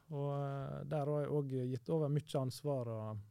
Og 0.10 0.30
eh, 0.34 0.78
der 0.90 1.12
har 1.12 1.24
jeg 1.24 1.34
òg 1.38 1.52
gitt 1.72 1.92
over 1.94 2.12
mye 2.12 2.42
ansvar. 2.42 2.90
og 2.90 3.29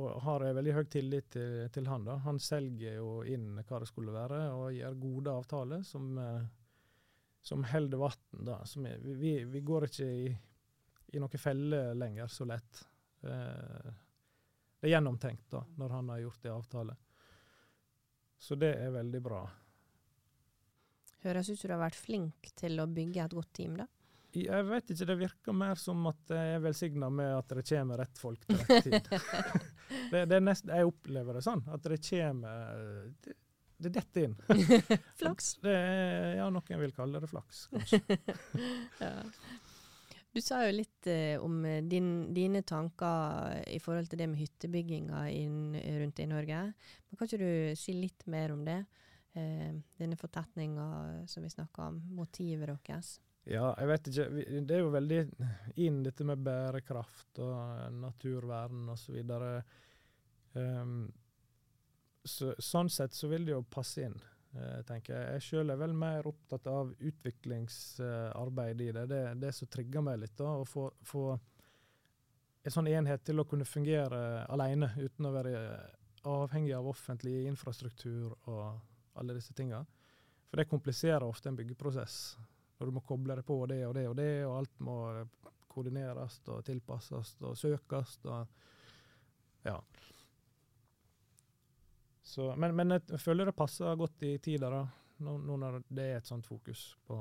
og 0.00 0.22
har 0.24 0.44
jeg 0.46 0.56
veldig 0.56 0.74
høy 0.76 0.84
tillit 0.92 1.28
til, 1.34 1.56
til, 1.72 1.88
han. 1.90 2.06
da. 2.08 2.16
Han 2.24 2.40
selger 2.42 2.96
jo 2.98 3.20
inn 3.28 3.58
hva 3.60 3.80
det 3.82 3.88
skulle 3.90 4.14
være, 4.14 4.40
og 4.56 4.74
gjør 4.76 5.00
gode 5.02 5.34
avtaler 5.42 5.84
som, 5.86 6.10
eh, 6.18 6.46
som 7.44 7.64
holder 7.68 8.00
vann. 8.00 8.50
Vi, 9.04 9.34
vi, 9.44 9.62
går 9.66 9.88
ikke 9.90 10.08
i, 10.08 10.30
i 11.14 11.22
noen 11.22 11.42
feller 11.42 11.94
lenger 11.98 12.32
så 12.32 12.48
lett. 12.48 12.82
Eh, 13.22 13.92
det 14.80 14.88
er 14.88 14.96
gjennomtenkt 14.96 15.50
da, 15.52 15.64
når 15.76 15.96
han 15.98 16.12
har 16.14 16.24
gjort 16.24 16.42
det 16.42 16.52
avtale. 16.54 16.98
Så 18.40 18.56
det 18.56 18.72
er 18.80 18.94
veldig 18.94 19.20
bra. 19.20 19.44
Høres 21.20 21.50
ut 21.50 21.58
som 21.60 21.68
du 21.68 21.74
har 21.74 21.82
vært 21.82 22.00
flink 22.00 22.52
til 22.56 22.80
å 22.80 22.88
bygge 22.88 23.26
et 23.26 23.34
godt 23.36 23.52
team, 23.58 23.74
da? 23.76 23.84
Jeg 24.30 24.62
vet 24.68 24.92
ikke, 24.92 25.06
det 25.08 25.16
virker 25.18 25.56
mer 25.58 25.78
som 25.80 26.04
at 26.06 26.30
jeg 26.30 26.54
er 26.54 26.62
velsigna 26.62 27.08
med 27.10 27.32
at 27.34 27.50
det 27.50 27.64
kommer 27.66 27.98
rett 27.98 28.20
folk 28.20 28.44
til 28.46 28.60
rett 28.62 28.86
tid. 28.86 29.08
det, 30.10 30.24
det, 30.30 30.40
nest, 30.44 30.68
jeg 30.68 30.88
opplever 30.88 31.38
det 31.38 31.44
sånn, 31.46 31.62
at 31.70 31.86
det 31.86 32.00
kommer 32.08 33.14
Det, 33.24 33.36
det 33.80 33.94
detter 33.96 34.28
inn. 34.28 34.36
flaks? 35.20 35.54
Det 35.64 35.74
er, 35.74 36.36
ja, 36.40 36.48
noen 36.52 36.82
vil 36.84 36.94
kalle 36.96 37.22
det 37.22 37.30
flaks, 37.30 37.66
kanskje. 37.72 38.00
ja. 39.04 39.14
Du 40.30 40.38
sa 40.44 40.60
jo 40.62 40.74
litt 40.76 41.08
eh, 41.10 41.40
om 41.42 41.64
din, 41.90 42.10
dine 42.34 42.62
tanker 42.62 43.64
i 43.66 43.80
forhold 43.82 44.12
til 44.12 44.20
det 44.20 44.28
med 44.30 44.38
hyttebygginga 44.38 45.24
rundt 46.04 46.22
i 46.22 46.28
Norge. 46.30 46.60
Men 46.70 47.18
kan 47.18 47.26
ikke 47.26 47.40
du 47.40 47.78
si 47.78 47.96
litt 47.96 48.28
mer 48.30 48.54
om 48.54 48.62
det? 48.68 48.78
Eh, 49.32 49.72
denne 49.98 50.18
fortetninga 50.18 50.86
som 51.30 51.42
vi 51.42 51.50
snakka 51.50 51.88
om, 51.90 51.98
motivet 52.14 52.70
deres? 52.86 53.16
Ja, 53.48 53.72
jeg 53.78 53.90
vet 53.90 54.08
ikke. 54.10 54.24
Det 54.68 54.76
er 54.76 54.82
jo 54.82 54.94
veldig 54.94 55.20
inn 55.82 56.02
dette 56.04 56.26
med 56.28 56.42
bærekraft 56.44 57.40
og 57.42 57.94
naturvern 57.98 58.90
osv. 58.92 59.16
Så 59.16 59.54
um, 60.54 61.12
så, 62.24 62.54
sånn 62.58 62.90
sett 62.92 63.16
så 63.16 63.30
vil 63.30 63.46
det 63.46 63.54
jo 63.54 63.62
passe 63.62 64.04
inn, 64.06 64.16
uh, 64.56 64.80
tenker 64.88 65.14
jeg. 65.14 65.36
Jeg 65.36 65.46
sjøl 65.46 65.74
er 65.74 65.80
vel 65.80 65.94
mer 65.96 66.28
opptatt 66.30 66.66
av 66.70 66.92
utviklingsarbeid 66.98 68.84
i 68.86 68.90
det. 68.96 69.06
Det 69.12 69.22
er 69.30 69.40
det 69.40 69.54
som 69.56 69.70
trigger 69.70 70.04
meg 70.04 70.20
litt. 70.24 70.36
da, 70.38 70.56
Å 70.60 70.66
få, 70.68 70.90
få 71.06 71.24
en 72.62 72.74
sånn 72.74 72.90
enhet 72.92 73.24
til 73.24 73.40
å 73.40 73.46
kunne 73.48 73.68
fungere 73.68 74.44
alene, 74.52 74.92
uten 75.00 75.28
å 75.28 75.34
være 75.34 75.54
avhengig 76.28 76.74
av 76.76 76.88
offentlig 76.90 77.46
infrastruktur 77.48 78.34
og 78.50 79.18
alle 79.20 79.36
disse 79.36 79.54
tinga. 79.56 79.80
For 80.50 80.60
det 80.60 80.68
kompliserer 80.68 81.24
ofte 81.24 81.48
en 81.48 81.56
byggeprosess. 81.56 82.36
Når 82.78 82.88
du 82.88 82.96
må 82.96 83.02
koble 83.06 83.36
det 83.38 83.44
på 83.46 83.56
det 83.70 83.84
og 83.86 83.94
det 83.94 84.06
og 84.08 84.16
det, 84.18 84.30
og 84.48 84.56
alt 84.58 84.82
må 84.82 84.96
koordineres 85.70 86.40
og 86.50 86.64
tilpasses 86.66 87.36
og 87.44 87.56
søkes. 87.58 88.16
Og, 88.26 88.64
ja. 89.68 89.76
Så, 92.30 92.52
men, 92.56 92.76
men, 92.76 92.94
jeg 92.94 93.18
føler 93.18 93.48
det 93.48 93.56
passer 93.58 93.96
godt 93.98 94.22
i 94.22 94.36
tida, 94.38 94.68
da, 94.70 94.84
nå, 95.26 95.32
når 95.50 95.80
det 95.88 96.04
er 96.04 96.20
et 96.20 96.28
sånt 96.28 96.46
fokus 96.46 96.84
på, 97.02 97.16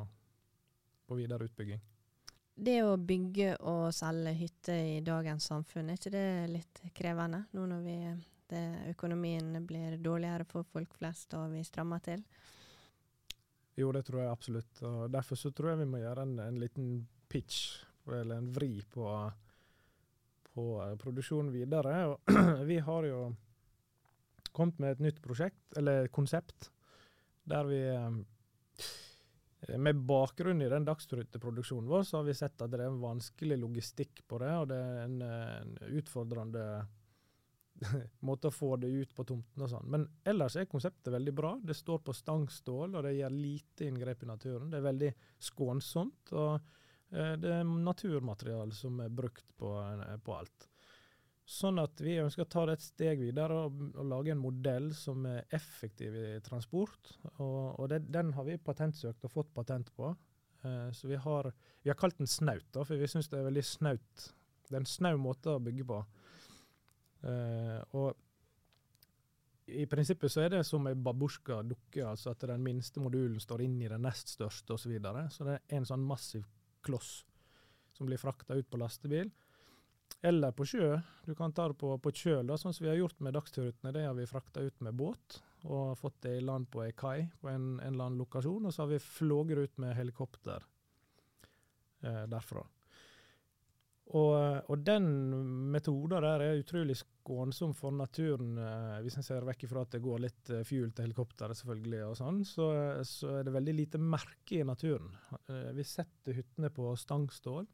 på 1.10 1.18
videre 1.18 1.48
utbygging. 1.50 1.82
Det 2.60 2.76
å 2.86 2.92
bygge 3.02 3.56
og 3.72 3.88
selge 3.96 4.36
hytter 4.38 4.84
i 4.84 5.00
dagens 5.02 5.48
samfunn, 5.50 5.90
er 5.90 5.98
ikke 5.98 6.14
det 6.14 6.30
litt 6.52 6.84
krevende? 6.94 7.42
Nå 7.58 7.66
når 7.72 7.82
vi, 7.88 7.98
det, 8.54 8.64
økonomien 8.92 9.50
blir 9.66 9.98
dårligere 9.98 10.46
for 10.46 10.70
folk 10.70 10.94
flest 11.00 11.34
og 11.40 11.56
vi 11.56 11.66
strammer 11.66 12.06
til? 12.06 12.22
Jo, 13.80 13.90
det 13.96 14.06
tror 14.06 14.22
jeg 14.22 14.34
absolutt. 14.36 14.86
og 14.86 15.10
Derfor 15.10 15.42
så 15.42 15.50
tror 15.56 15.74
jeg 15.74 15.86
vi 15.88 15.92
må 15.96 16.04
gjøre 16.04 16.30
en, 16.30 16.38
en 16.46 16.62
liten 16.62 16.94
pitch, 17.32 17.80
eller 18.06 18.44
en 18.44 18.54
vri, 18.54 18.76
på, 18.94 19.10
på 20.54 20.72
uh, 20.84 20.94
produksjonen 21.02 21.50
videre. 21.56 21.98
Og 22.12 22.36
vi 22.70 22.78
har 22.84 23.10
jo 23.10 23.30
kommet 24.56 24.80
med 24.82 24.96
et 24.96 25.06
nytt 25.08 25.24
prosjekt, 25.24 25.64
eller 25.80 26.10
konsept, 26.14 26.70
der 27.50 27.66
vi 27.70 27.80
um, 27.96 28.22
med 29.78 30.00
bakgrunn 30.08 30.62
i 30.64 30.70
den 30.72 30.86
dagsruteproduksjonen 30.88 31.90
vår, 31.90 32.06
så 32.08 32.20
har 32.20 32.30
vi 32.30 32.38
sett 32.38 32.62
at 32.62 32.72
det 32.72 32.80
er 32.80 32.88
en 32.88 33.02
vanskelig 33.02 33.58
logistikk 33.60 34.24
på 34.28 34.40
det, 34.44 34.54
og 34.56 34.70
det 34.72 34.80
er 34.80 35.04
en, 35.04 35.20
en 35.26 35.76
utfordrende 36.00 36.64
måte 38.28 38.50
å 38.50 38.54
få 38.54 38.74
det 38.82 38.90
ut 38.92 39.14
på 39.16 39.26
tomten 39.28 39.64
og 39.64 39.72
sånn. 39.72 39.88
Men 39.92 40.06
ellers 40.28 40.58
er 40.60 40.70
konseptet 40.70 41.12
veldig 41.14 41.34
bra. 41.36 41.54
Det 41.64 41.76
står 41.78 42.02
på 42.06 42.16
stangstål, 42.16 42.96
og 42.96 43.06
det 43.06 43.16
gjør 43.18 43.36
lite 43.36 43.88
inngrep 43.88 44.24
i 44.24 44.30
naturen. 44.30 44.72
Det 44.72 44.80
er 44.80 44.88
veldig 44.88 45.12
skånsomt, 45.50 46.34
og 46.36 46.54
eh, 46.56 47.36
det 47.40 47.54
er 47.60 47.70
naturmateriale 47.70 48.76
som 48.76 49.00
er 49.04 49.14
brukt 49.14 49.56
på, 49.60 49.76
eh, 49.84 50.18
på, 50.24 50.36
alt. 50.36 50.70
Sånn 51.50 51.82
at 51.82 51.98
vi 52.06 52.20
ønsker 52.22 52.46
å 52.46 52.50
ta 52.52 52.64
det 52.70 52.76
et 52.78 52.84
steg 52.86 53.22
videre 53.24 53.56
og, 53.64 53.78
og 53.98 54.06
lage 54.06 54.36
en 54.36 54.42
modell 54.42 54.92
som 54.94 55.24
er 55.26 55.48
effektiv 55.56 56.14
i 56.14 56.28
transport. 56.46 57.16
Og, 57.40 57.80
og 57.80 57.88
det, 57.90 58.04
den 58.14 58.36
har 58.36 58.46
vi 58.46 58.60
patentsøkt 58.62 59.26
og 59.26 59.34
fått 59.34 59.50
patent 59.56 59.90
på. 59.98 60.12
Uh, 60.62 60.92
så 60.94 61.10
vi 61.10 61.18
har, 61.18 61.50
vi 61.82 61.90
har 61.90 61.98
kalt 61.98 62.20
den 62.20 62.30
snaut, 62.30 62.68
da, 62.76 62.84
for 62.86 63.02
vi 63.02 63.10
syns 63.10 63.32
det 63.32 63.40
er 63.40 63.48
veldig 63.48 63.66
snaut. 63.66 64.28
Det 64.68 64.76
er 64.76 64.84
en 64.84 64.92
snau 64.94 65.16
måte 65.18 65.56
å 65.56 65.64
bygge 65.64 65.88
på. 65.90 66.00
Uh, 67.26 67.80
og 67.98 69.74
i 69.74 69.90
prinsippet 69.90 70.32
så 70.32 70.46
er 70.46 70.54
det 70.54 70.64
som 70.68 70.86
ei 70.90 70.96
babusjka-dukke, 70.98 72.06
altså 72.06 72.36
at 72.36 72.46
den 72.50 72.62
minste 72.66 73.02
modulen 73.02 73.42
står 73.42 73.66
inn 73.66 73.82
i 73.82 73.90
den 73.90 74.06
nest 74.06 74.36
største 74.38 74.78
osv. 74.78 74.86
Så, 74.86 74.94
videre. 74.94 75.26
så 75.34 75.50
det 75.50 75.58
er 75.58 75.80
en 75.80 75.90
sånn 75.90 76.06
massiv 76.06 76.46
kloss 76.86 77.24
som 77.98 78.06
blir 78.06 78.22
frakta 78.22 78.58
ut 78.58 78.70
på 78.70 78.80
lastebil. 78.80 79.34
Eller 80.22 80.52
på 80.52 80.66
sjø. 80.68 80.98
Du 81.26 81.36
kan 81.36 81.54
ta 81.56 81.70
det 81.72 81.78
på, 81.80 81.94
på 82.04 82.12
kjøl, 82.12 82.48
da, 82.50 82.58
sånn 82.60 82.76
som 82.76 82.86
vi 82.86 82.92
har 82.92 83.00
gjort 83.00 83.22
med 83.24 83.38
dagsturrutene. 83.38 83.94
Det 83.96 84.04
har 84.08 84.18
vi 84.18 84.28
frakta 84.28 84.64
ut 84.66 84.82
med 84.84 84.98
båt 85.00 85.40
og 85.68 85.98
fått 86.00 86.22
det 86.24 86.38
i 86.38 86.44
land 86.44 86.70
på 86.72 86.84
ei 86.86 86.92
kai 86.96 87.28
på 87.42 87.50
en, 87.52 87.78
en, 87.80 87.94
eller 87.94 88.10
annen 88.10 88.20
lokasjon. 88.20 88.68
Og 88.68 88.76
så 88.76 88.84
har 88.84 88.92
vi 88.94 89.00
flåget 89.04 89.64
ut 89.64 89.80
med 89.84 89.96
helikopter 89.98 90.66
eh, 92.04 92.26
derfra. 92.32 92.66
Og, 94.10 94.66
og, 94.66 94.78
den 94.82 95.06
metoden 95.70 96.16
der 96.16 96.42
er 96.42 96.64
utrolig 96.64 96.96
skånsom 96.98 97.76
for 97.78 97.94
naturen, 97.94 98.56
eh, 98.58 98.96
hvis 99.06 99.20
en 99.20 99.26
ser 99.26 99.46
vekk 99.46 99.68
ifra 99.68 99.84
at 99.86 99.94
det 99.94 100.02
går 100.02 100.24
litt 100.24 100.50
eh, 100.50 100.64
fuel 100.66 100.90
til 100.90 101.06
helikopteret, 101.06 101.58
selvfølgelig, 101.60 102.00
og 102.08 102.16
sånn, 102.18 102.40
så, 102.48 102.70
så, 103.06 103.36
er 103.38 103.46
det 103.46 103.54
veldig 103.54 103.76
lite 103.78 104.02
merke 104.02 104.58
i 104.58 104.66
naturen. 104.66 105.14
Eh, 105.46 105.70
vi 105.78 105.86
setter 105.86 106.40
hyttene 106.40 106.72
på 106.74 106.90
stangstål, 106.98 107.70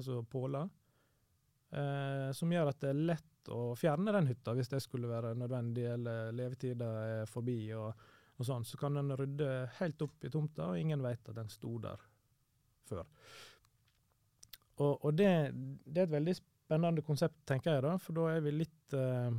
altså 0.00 0.24
påler, 0.26 0.66
eh, 1.72 2.30
som 2.36 2.52
gjør 2.52 2.70
at 2.70 2.80
det 2.82 2.92
er 2.92 3.04
lett 3.12 3.50
å 3.50 3.74
fjerne 3.78 4.14
den 4.14 4.30
hytta 4.30 4.54
hvis 4.56 4.70
det 4.72 4.82
skulle 4.84 5.10
være 5.10 5.34
nødvendig 5.38 5.86
eller 5.94 6.32
levetida 6.36 6.90
er 7.04 7.30
forbi. 7.30 7.58
og, 7.74 8.08
og 8.36 8.46
sånn, 8.46 8.64
Så 8.64 8.78
kan 8.80 8.98
den 8.98 9.14
rydde 9.16 9.70
helt 9.80 10.02
opp 10.02 10.24
i 10.24 10.32
tomta, 10.32 10.70
og 10.70 10.80
ingen 10.80 11.02
vet 11.02 11.28
at 11.28 11.38
den 11.40 11.52
sto 11.52 11.78
der 11.82 12.02
før. 12.90 13.06
Og, 14.80 15.04
og 15.04 15.14
det, 15.14 15.30
det, 15.84 15.98
er 15.98 16.06
et 16.06 16.14
veldig 16.14 16.36
spennende 16.38 17.04
konsept, 17.04 17.42
tenker 17.48 17.76
jeg, 17.76 17.84
da, 17.84 17.96
for 18.00 18.16
da 18.16 18.28
er 18.32 18.44
vi 18.44 18.54
litt 18.54 18.94
eh, 18.96 19.32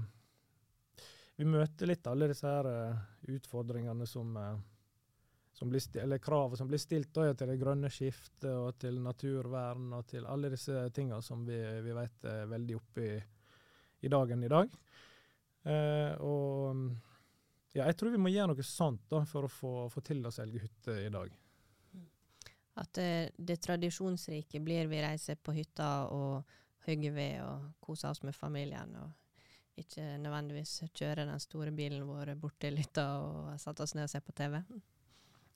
Vi 1.39 1.47
møter 1.49 1.89
litt 1.89 2.05
alle 2.05 2.27
disse 2.29 2.45
her 2.45 2.67
uh, 2.69 2.99
utfordringene 3.33 4.05
som 4.05 4.35
uh, 5.61 6.01
eller 6.01 6.17
kravene 6.17 6.57
som 6.57 6.69
blir 6.69 6.81
stilt 6.81 7.13
da, 7.13 7.29
til 7.37 7.51
det 7.51 7.59
grønne 7.61 7.91
skiftet 7.93 8.49
og 8.49 8.79
til 8.81 8.97
naturvern 9.03 9.91
og 9.97 10.07
til 10.09 10.25
alle 10.25 10.49
disse 10.53 10.87
tingene 10.95 11.21
som 11.21 11.45
vi, 11.45 11.59
vi 11.85 11.93
vet 11.95 12.25
er 12.25 12.49
veldig 12.49 12.79
oppe 12.79 13.05
i, 13.05 13.19
i 14.01 14.11
dagen 14.11 14.43
i 14.43 14.51
dag. 14.51 14.73
Eh, 15.63 16.13
og 16.25 16.81
ja, 17.75 17.85
jeg 17.85 17.97
tror 17.97 18.15
vi 18.15 18.21
må 18.21 18.31
gjøre 18.33 18.51
noe 18.51 18.65
sånt 18.65 19.05
da, 19.11 19.21
for 19.29 19.45
å 19.45 19.51
få, 19.51 19.73
få 19.93 20.03
til 20.05 20.25
å 20.25 20.33
selge 20.33 20.63
hytte 20.63 20.97
i 21.05 21.11
dag. 21.13 21.37
At 22.81 22.93
det, 22.97 23.11
det 23.37 23.59
tradisjonsrike 23.61 24.61
blir 24.63 24.89
vi 24.89 25.01
reiser 25.03 25.37
på 25.37 25.53
hytta 25.53 25.91
og 26.09 26.57
hogger 26.87 27.13
ved 27.13 27.41
og 27.45 27.73
koser 27.83 28.13
oss 28.13 28.23
med 28.25 28.35
familien. 28.35 28.95
og 28.97 29.11
ikke 29.81 30.17
nødvendigvis 30.21 30.83
kjøre 30.93 31.25
den 31.25 31.39
store 31.39 31.71
bilen 31.71 32.03
vår 32.07 32.35
bort 32.39 32.59
til 32.61 32.77
hytta 32.79 33.05
og 33.23 33.59
sette 33.61 33.85
oss 33.85 33.95
ned 33.95 34.07
og 34.07 34.11
se 34.11 34.21
på 34.21 34.35
TV. 34.35 34.59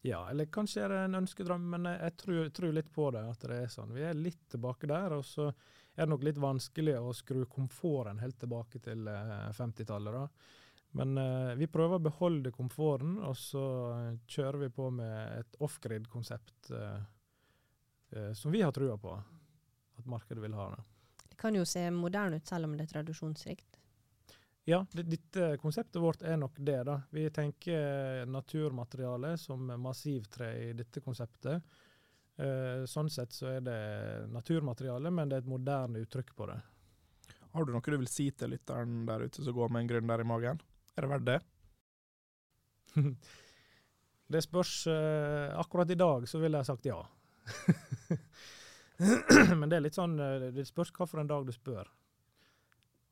Ja, 0.05 0.19
eller 0.29 0.45
kanskje 0.45 0.83
er 0.85 0.91
det 0.93 0.97
en 1.01 1.17
ønskedrøm, 1.17 1.63
men 1.71 1.87
jeg, 1.89 1.97
jeg 2.03 2.15
tror, 2.21 2.49
tror, 2.53 2.73
litt 2.77 2.91
på 2.93 3.07
det. 3.15 3.23
at 3.25 3.45
det 3.49 3.55
er 3.57 3.71
sånn. 3.73 3.93
Vi 3.95 4.03
er 4.05 4.17
litt 4.17 4.43
tilbake 4.53 4.89
der, 4.91 5.15
og 5.17 5.25
så 5.25 5.47
er 5.49 6.03
det 6.03 6.11
nok 6.11 6.25
litt 6.27 6.41
vanskelig 6.41 6.93
å 6.99 7.13
skru 7.15 7.45
komforten 7.49 8.21
helt 8.21 8.37
tilbake 8.37 8.81
til 8.85 9.07
eh, 9.09 9.49
50-tallet. 9.57 10.19
da. 10.19 10.27
Men 10.99 11.17
eh, 11.17 11.55
vi 11.57 11.67
prøver 11.71 11.97
å 11.97 12.05
beholde 12.05 12.53
komforten, 12.53 13.17
og 13.25 13.33
så 13.39 13.65
kjører 14.29 14.67
vi 14.67 14.69
på 14.77 14.91
med 14.93 15.39
et 15.39 15.57
off-grid-konsept 15.65 16.69
eh, 16.77 16.99
eh 18.13 18.31
som 18.37 18.53
vi 18.53 18.61
har 18.61 18.75
trua 18.75 18.99
på 19.01 19.15
at 19.15 20.05
markedet 20.05 20.43
vil 20.43 20.53
ha. 20.59 20.69
Det 21.25 21.39
kan 21.41 21.57
jo 21.57 21.65
se 21.65 21.87
moderne 21.91 22.37
ut 22.37 22.47
selv 22.47 22.69
om 22.69 22.77
det 22.77 22.85
er 22.85 22.93
tradisjonsrikt. 22.93 23.74
Ja, 24.65 24.79
dette 24.91 25.55
konseptet 25.61 26.01
vårt 26.01 26.23
er 26.25 26.39
nok 26.41 26.55
det. 26.57 26.79
da. 26.87 27.01
Vi 27.13 27.27
tenker 27.29 28.25
naturmateriale 28.25 29.35
som 29.37 29.67
massivtre 29.81 30.49
i 30.63 30.71
dette 30.73 31.03
konseptet. 31.05 31.61
Eh, 32.35 32.83
sånn 32.89 33.09
sett 33.13 33.31
så 33.31 33.47
er 33.53 33.61
det 33.63 33.81
naturmateriale, 34.33 35.11
men 35.13 35.29
det 35.29 35.37
er 35.37 35.43
et 35.45 35.51
moderne 35.51 36.01
uttrykk 36.03 36.33
på 36.35 36.47
det. 36.49 36.57
Har 37.55 37.63
du 37.63 37.71
noe 37.71 37.93
du 37.93 37.95
vil 38.01 38.11
si 38.11 38.27
til 38.35 38.51
lytteren 38.51 39.05
der 39.07 39.23
ute 39.29 39.43
som 39.45 39.55
går 39.55 39.69
med 39.71 39.85
en 39.85 39.91
gründer 39.93 40.19
i 40.19 40.27
magen? 40.27 40.59
Er 40.95 41.05
det 41.05 41.11
verdt 41.13 41.29
det? 41.29 41.37
det 44.33 44.41
spørs 44.43 44.73
eh, 44.87 45.53
Akkurat 45.59 45.89
i 45.91 45.99
dag 45.99 46.27
så 46.27 46.39
ville 46.41 46.59
jeg 46.59 46.67
sagt 46.67 46.89
ja. 46.89 46.99
men 49.59 49.69
det 49.69 49.77
er 49.77 49.83
litt 49.83 49.97
sånn 49.97 50.15
eh, 50.19 50.47
Det 50.55 50.65
spørs 50.67 50.91
hvilken 50.95 51.31
dag 51.31 51.47
du 51.47 51.53
spør. 51.55 51.87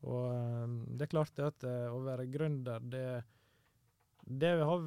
Og 0.04 0.26
um, 0.36 0.78
det 0.98 1.08
er 1.08 1.14
klart 1.14 1.40
at 1.44 1.66
uh, 1.68 1.94
å 1.94 2.02
være 2.04 2.28
gründer, 2.32 2.84
det, 2.92 3.08
det 4.28 4.54
har 4.60 4.84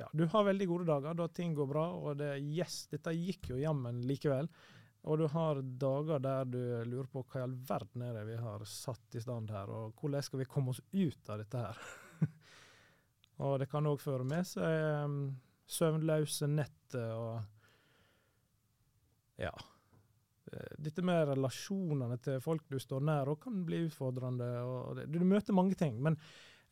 ja, 0.00 0.08
Du 0.12 0.24
har 0.26 0.46
veldig 0.48 0.68
gode 0.70 0.88
dager 0.88 1.16
da 1.18 1.28
ting 1.30 1.54
går 1.54 1.68
bra, 1.70 1.86
og 1.94 2.16
det 2.18 2.34
yes, 2.40 2.86
dette 2.90 3.14
gikk 3.14 3.52
jo 3.52 3.60
jammen 3.60 4.00
likevel. 4.08 4.48
Og 5.02 5.18
du 5.18 5.26
har 5.32 5.58
dager 5.62 6.22
der 6.22 6.46
du 6.46 6.60
lurer 6.86 7.08
på 7.10 7.24
hva 7.26 7.40
i 7.40 7.44
all 7.44 7.56
verden 7.68 8.04
er 8.06 8.14
det 8.16 8.26
vi 8.28 8.38
har 8.38 8.62
satt 8.70 9.18
i 9.18 9.22
stand 9.22 9.50
her, 9.50 9.70
og 9.70 9.98
hvordan 9.98 10.22
skal 10.22 10.42
vi 10.42 10.50
komme 10.50 10.74
oss 10.74 10.82
ut 10.92 11.32
av 11.32 11.42
dette 11.42 11.64
her? 11.64 11.80
og 13.42 13.58
det 13.62 13.70
kan 13.70 13.88
òg 13.90 14.02
føre 14.02 14.26
med 14.26 14.46
seg 14.46 15.06
um, 15.06 15.18
søvnløse 15.70 16.50
netter 16.50 17.10
og 17.16 17.42
Ja. 19.40 19.52
Eh, 20.52 20.78
dette 20.78 21.04
med 21.04 21.26
relasjonene 21.32 22.18
til 22.22 22.40
folk 22.44 22.64
du 22.70 22.78
står 22.80 23.04
nær, 23.08 23.30
og 23.32 23.40
kan 23.42 23.62
bli 23.66 23.84
utfordrende. 23.86 24.48
Det, 24.98 25.06
du 25.12 25.20
møter 25.24 25.56
mange 25.56 25.78
ting. 25.78 26.00
Men 26.04 26.18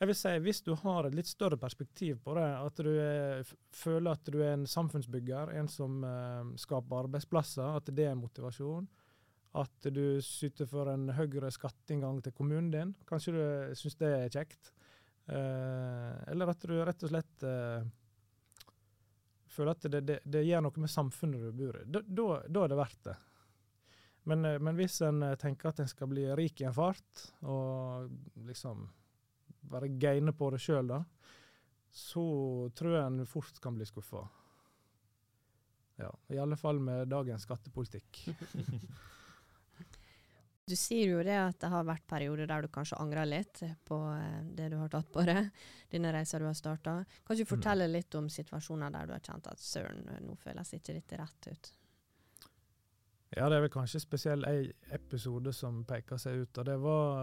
jeg 0.01 0.09
vil 0.09 0.17
si, 0.17 0.33
hvis 0.41 0.63
du 0.65 0.73
har 0.81 1.07
et 1.07 1.17
litt 1.17 1.29
større 1.29 1.59
perspektiv 1.61 2.23
på 2.25 2.35
det, 2.39 2.47
at 2.57 2.81
du 2.81 2.91
er, 2.95 3.45
føler 3.77 4.17
at 4.17 4.33
du 4.33 4.39
er 4.41 4.55
en 4.55 4.65
samfunnsbygger, 4.69 5.53
en 5.61 5.69
som 5.69 5.99
uh, 6.01 6.55
skaper 6.57 7.03
arbeidsplasser, 7.05 7.77
at 7.77 7.91
det 7.93 8.07
er 8.09 8.17
motivasjon. 8.17 8.89
At 9.61 9.91
du 9.93 10.23
syter 10.25 10.69
for 10.71 10.89
en 10.89 11.11
høyere 11.13 11.51
skatteinngang 11.53 12.23
til 12.25 12.33
kommunen 12.33 12.71
din. 12.73 12.95
Kanskje 13.05 13.35
du 13.35 13.43
syns 13.77 13.99
det 14.01 14.13
er 14.23 14.33
kjekt. 14.33 14.73
Uh, 15.29 16.17
eller 16.33 16.55
at 16.55 16.65
du 16.65 16.79
rett 16.81 17.05
og 17.05 17.13
slett 17.13 17.45
uh, 17.45 17.85
føler 19.53 19.77
at 19.77 19.85
det, 19.85 20.01
det, 20.09 20.19
det, 20.25 20.47
gjør 20.49 20.65
noe 20.65 20.81
med 20.81 20.97
samfunnet 20.97 21.45
du 21.45 21.53
bor 21.61 21.77
i. 21.77 21.85
Da, 21.85 22.01
da, 22.07 22.29
da 22.49 22.65
er 22.65 22.73
det 22.73 22.81
verdt 22.81 23.03
det. 23.11 23.19
Men, 24.31 24.45
eh, 24.45 24.59
men, 24.59 24.77
hvis 24.79 25.01
en 25.03 25.23
eh, 25.27 25.35
tenker 25.35 25.73
at 25.73 25.81
en 25.83 25.89
skal 25.91 26.11
bli 26.13 26.29
rik 26.39 26.61
i 26.63 26.69
en 26.69 26.75
fart, 26.75 27.23
og 27.43 28.11
liksom 28.47 28.85
være 29.73 29.91
gaine 30.03 30.35
på 30.37 30.53
det 30.55 30.61
sjøl, 30.63 30.87
da, 30.93 31.01
så 31.91 32.23
tror 32.79 32.95
jeg 32.95 33.07
en 33.09 33.27
fort 33.27 33.59
kan 33.63 33.75
bli 33.75 33.89
skuffa. 33.89 34.23
Ja, 35.99 36.13
I 36.31 36.39
alle 36.39 36.57
fall 36.57 36.79
med 36.81 37.11
dagens 37.11 37.43
skattepolitikk. 37.43 38.23
du 40.71 40.77
sier 40.79 41.17
jo 41.17 41.27
det 41.27 41.35
at 41.35 41.59
det 41.61 41.73
har 41.75 41.91
vært 41.91 42.07
perioder 42.09 42.47
der 42.47 42.63
du 42.63 42.71
kanskje 42.71 43.01
angrer 43.03 43.27
litt 43.27 43.65
på 43.91 43.99
eh, 44.15 44.39
det 44.55 44.71
du 44.71 44.79
har 44.79 44.95
tatt 44.95 45.11
på 45.11 45.27
deg, 45.27 45.51
denne 45.91 46.15
reisa 46.15 46.39
du 46.39 46.47
har 46.47 46.55
starta. 46.55 47.01
Kan 47.27 47.43
du 47.43 47.43
mm. 47.43 47.51
fortelle 47.57 47.91
litt 47.91 48.15
om 48.15 48.31
situasjoner 48.31 48.95
der 48.95 49.11
du 49.11 49.19
har 49.19 49.27
kjent 49.27 49.51
at 49.51 49.67
søren, 49.67 50.07
nå 50.23 50.39
føles 50.39 50.75
ikke 50.79 51.01
dette 51.03 51.19
rett 51.19 51.51
ut? 51.51 51.75
Ja, 53.31 53.47
det 53.47 53.61
er 53.61 53.63
vel 53.63 53.71
kanskje 53.71 54.01
spesielt 54.03 54.47
en 54.49 54.73
episode 54.91 55.53
som 55.55 55.85
peker 55.87 56.19
seg 56.19 56.41
ut. 56.43 56.59
og 56.59 56.65
Det 56.67 56.75
var, 56.83 57.21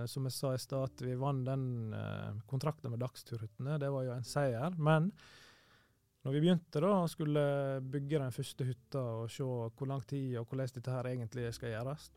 eh, 0.00 0.06
som 0.08 0.24
jeg 0.24 0.32
sa 0.32 0.54
i 0.54 0.62
stad, 0.62 0.84
at 0.88 1.02
vi 1.04 1.18
vant 1.20 1.44
den 1.44 1.92
eh, 1.92 2.40
kontrakten 2.48 2.90
med 2.90 3.02
Dagsturhyttene. 3.02 3.76
Det 3.78 3.90
var 3.92 4.06
jo 4.06 4.14
en 4.14 4.24
seier. 4.24 4.78
Men 4.78 5.10
når 6.24 6.32
vi 6.32 6.40
begynte 6.40 6.80
da, 6.80 6.94
og 7.02 7.12
skulle 7.12 7.44
bygge 7.84 8.22
den 8.22 8.32
første 8.32 8.64
hytta 8.64 9.04
og 9.20 9.30
se 9.32 9.44
hvor 9.44 9.88
lang 9.88 10.00
tid 10.08 10.38
og 10.40 10.48
hvordan 10.48 10.72
dette 10.78 10.96
her 10.96 11.10
egentlig 11.12 11.52
skal 11.52 11.74
gjøres, 11.74 12.08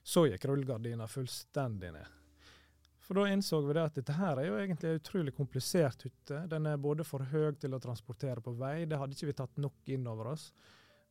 så 0.00 0.24
gikk 0.24 0.48
rullegardina 0.48 1.06
fullstendig 1.12 1.92
ned. 1.92 2.16
For 3.04 3.20
da 3.20 3.28
innså 3.28 3.60
vi 3.66 3.76
det 3.76 3.84
at 3.84 3.96
dette 4.00 4.16
her 4.16 4.40
er 4.40 4.48
jo 4.48 4.56
egentlig 4.56 4.88
en 4.88 5.00
utrolig 5.00 5.32
komplisert 5.36 6.04
hytte. 6.06 6.44
Den 6.48 6.68
er 6.70 6.80
både 6.80 7.04
for 7.04 7.20
høy 7.20 7.52
til 7.60 7.76
å 7.76 7.80
transportere 7.82 8.40
på 8.40 8.56
vei, 8.56 8.86
det 8.88 8.96
hadde 8.96 9.16
ikke 9.16 9.32
vi 9.32 9.40
tatt 9.42 9.60
nok 9.60 9.92
inn 9.92 10.08
over 10.08 10.32
oss. 10.32 10.52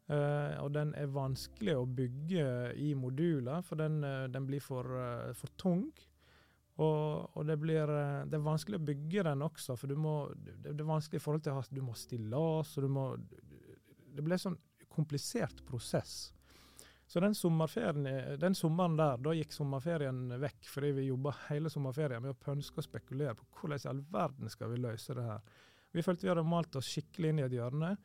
Uh, 0.09 0.55
og 0.63 0.71
den 0.73 0.89
er 0.97 1.11
vanskelig 1.13 1.75
å 1.77 1.85
bygge 1.85 2.45
i 2.81 2.95
moduler, 2.97 3.61
for 3.61 3.77
den, 3.77 3.99
uh, 4.01 4.25
den 4.31 4.47
blir 4.47 4.63
for, 4.63 4.87
uh, 4.89 5.29
for, 5.37 5.53
tung. 5.61 5.83
Og, 6.81 7.27
og 7.37 7.45
det, 7.45 7.59
blir, 7.61 7.91
det, 8.25 8.33
er 8.33 8.41
vanskelig 8.41 8.79
å 8.79 8.87
bygge 8.87 9.27
den 9.27 9.43
også, 9.45 9.75
for 9.77 9.93
må, 9.99 10.15
det, 10.33 10.73
er 10.73 10.87
vanskelig 10.87 11.19
i 11.19 11.23
forhold 11.23 11.43
til 11.45 11.59
at 11.61 11.69
du 11.75 11.83
må 11.85 11.93
stille 11.99 12.39
oss, 12.39 12.71
og 12.79 12.87
du 12.87 12.93
må 12.95 13.05
Det 13.19 14.23
blir 14.23 14.37
en 14.37 14.45
sånn 14.47 14.59
komplisert 14.89 15.61
prosess. 15.67 16.31
Så 17.09 17.21
den, 17.21 17.35
den 18.41 18.55
sommeren 18.57 18.97
der, 18.97 19.21
da 19.21 19.33
gikk 19.33 19.53
sommerferien 19.53 20.33
vekk, 20.41 20.65
fordi 20.69 20.91
vi 20.97 21.07
jobba 21.09 21.35
hele 21.47 21.69
sommerferien 21.73 22.21
med 22.21 22.33
å 22.33 22.41
pønske 22.41 22.81
og 22.81 22.85
spekulere 22.85 23.37
på 23.37 23.47
hvordan 23.59 23.81
i 23.81 23.89
all 23.91 24.01
verden 24.13 24.51
skal 24.53 24.73
vi 24.73 24.81
løse 24.81 25.15
det 25.17 25.25
her. 25.25 25.45
Vi 25.93 26.05
følte 26.05 26.27
vi 26.27 26.33
hadde 26.33 26.45
malt 26.45 26.77
oss 26.77 26.89
skikkelig 26.93 27.31
inn 27.31 27.41
i 27.41 27.45
et 27.47 27.55
hjørne. 27.57 27.95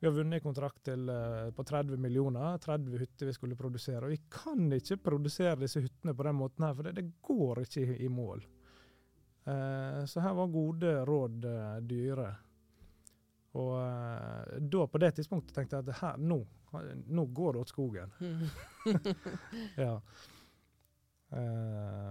Vi 0.00 0.06
har 0.06 0.14
vunnet 0.16 0.42
kontrakt 0.42 0.80
til, 0.88 1.02
uh, 1.12 1.50
på 1.52 1.64
30 1.68 1.98
millioner, 2.00 2.56
30 2.58 3.00
hytter 3.02 3.28
vi 3.28 3.34
skulle 3.36 3.56
produsere. 3.56 4.06
Og 4.06 4.14
vi 4.14 4.22
kan 4.32 4.70
ikke 4.72 4.96
produsere 5.10 5.58
disse 5.60 5.82
hyttene 5.84 6.14
på 6.16 6.24
den 6.24 6.38
måten 6.38 6.64
her, 6.64 6.72
for 6.76 6.88
det, 6.88 6.94
det 6.96 7.10
går 7.20 7.60
ikke 7.66 7.82
i, 7.84 7.96
i 8.06 8.08
mål. 8.08 8.40
Uh, 9.44 10.00
så 10.08 10.24
her 10.24 10.38
var 10.38 10.54
gode 10.54 10.94
råd 11.04 11.44
uh, 11.44 11.76
dyre. 11.84 12.30
Og 13.60 13.76
da, 14.72 14.86
på 14.86 14.98
det 15.02 15.08
tidspunktet, 15.18 15.52
tenkte 15.52 15.80
jeg 15.80 15.88
at 15.90 16.00
her, 16.00 16.18
nå, 16.22 16.38
nå 17.10 17.24
går 17.34 17.56
det 17.56 17.64
åt 17.64 17.72
skogen. 17.72 18.12
ja. 19.84 19.96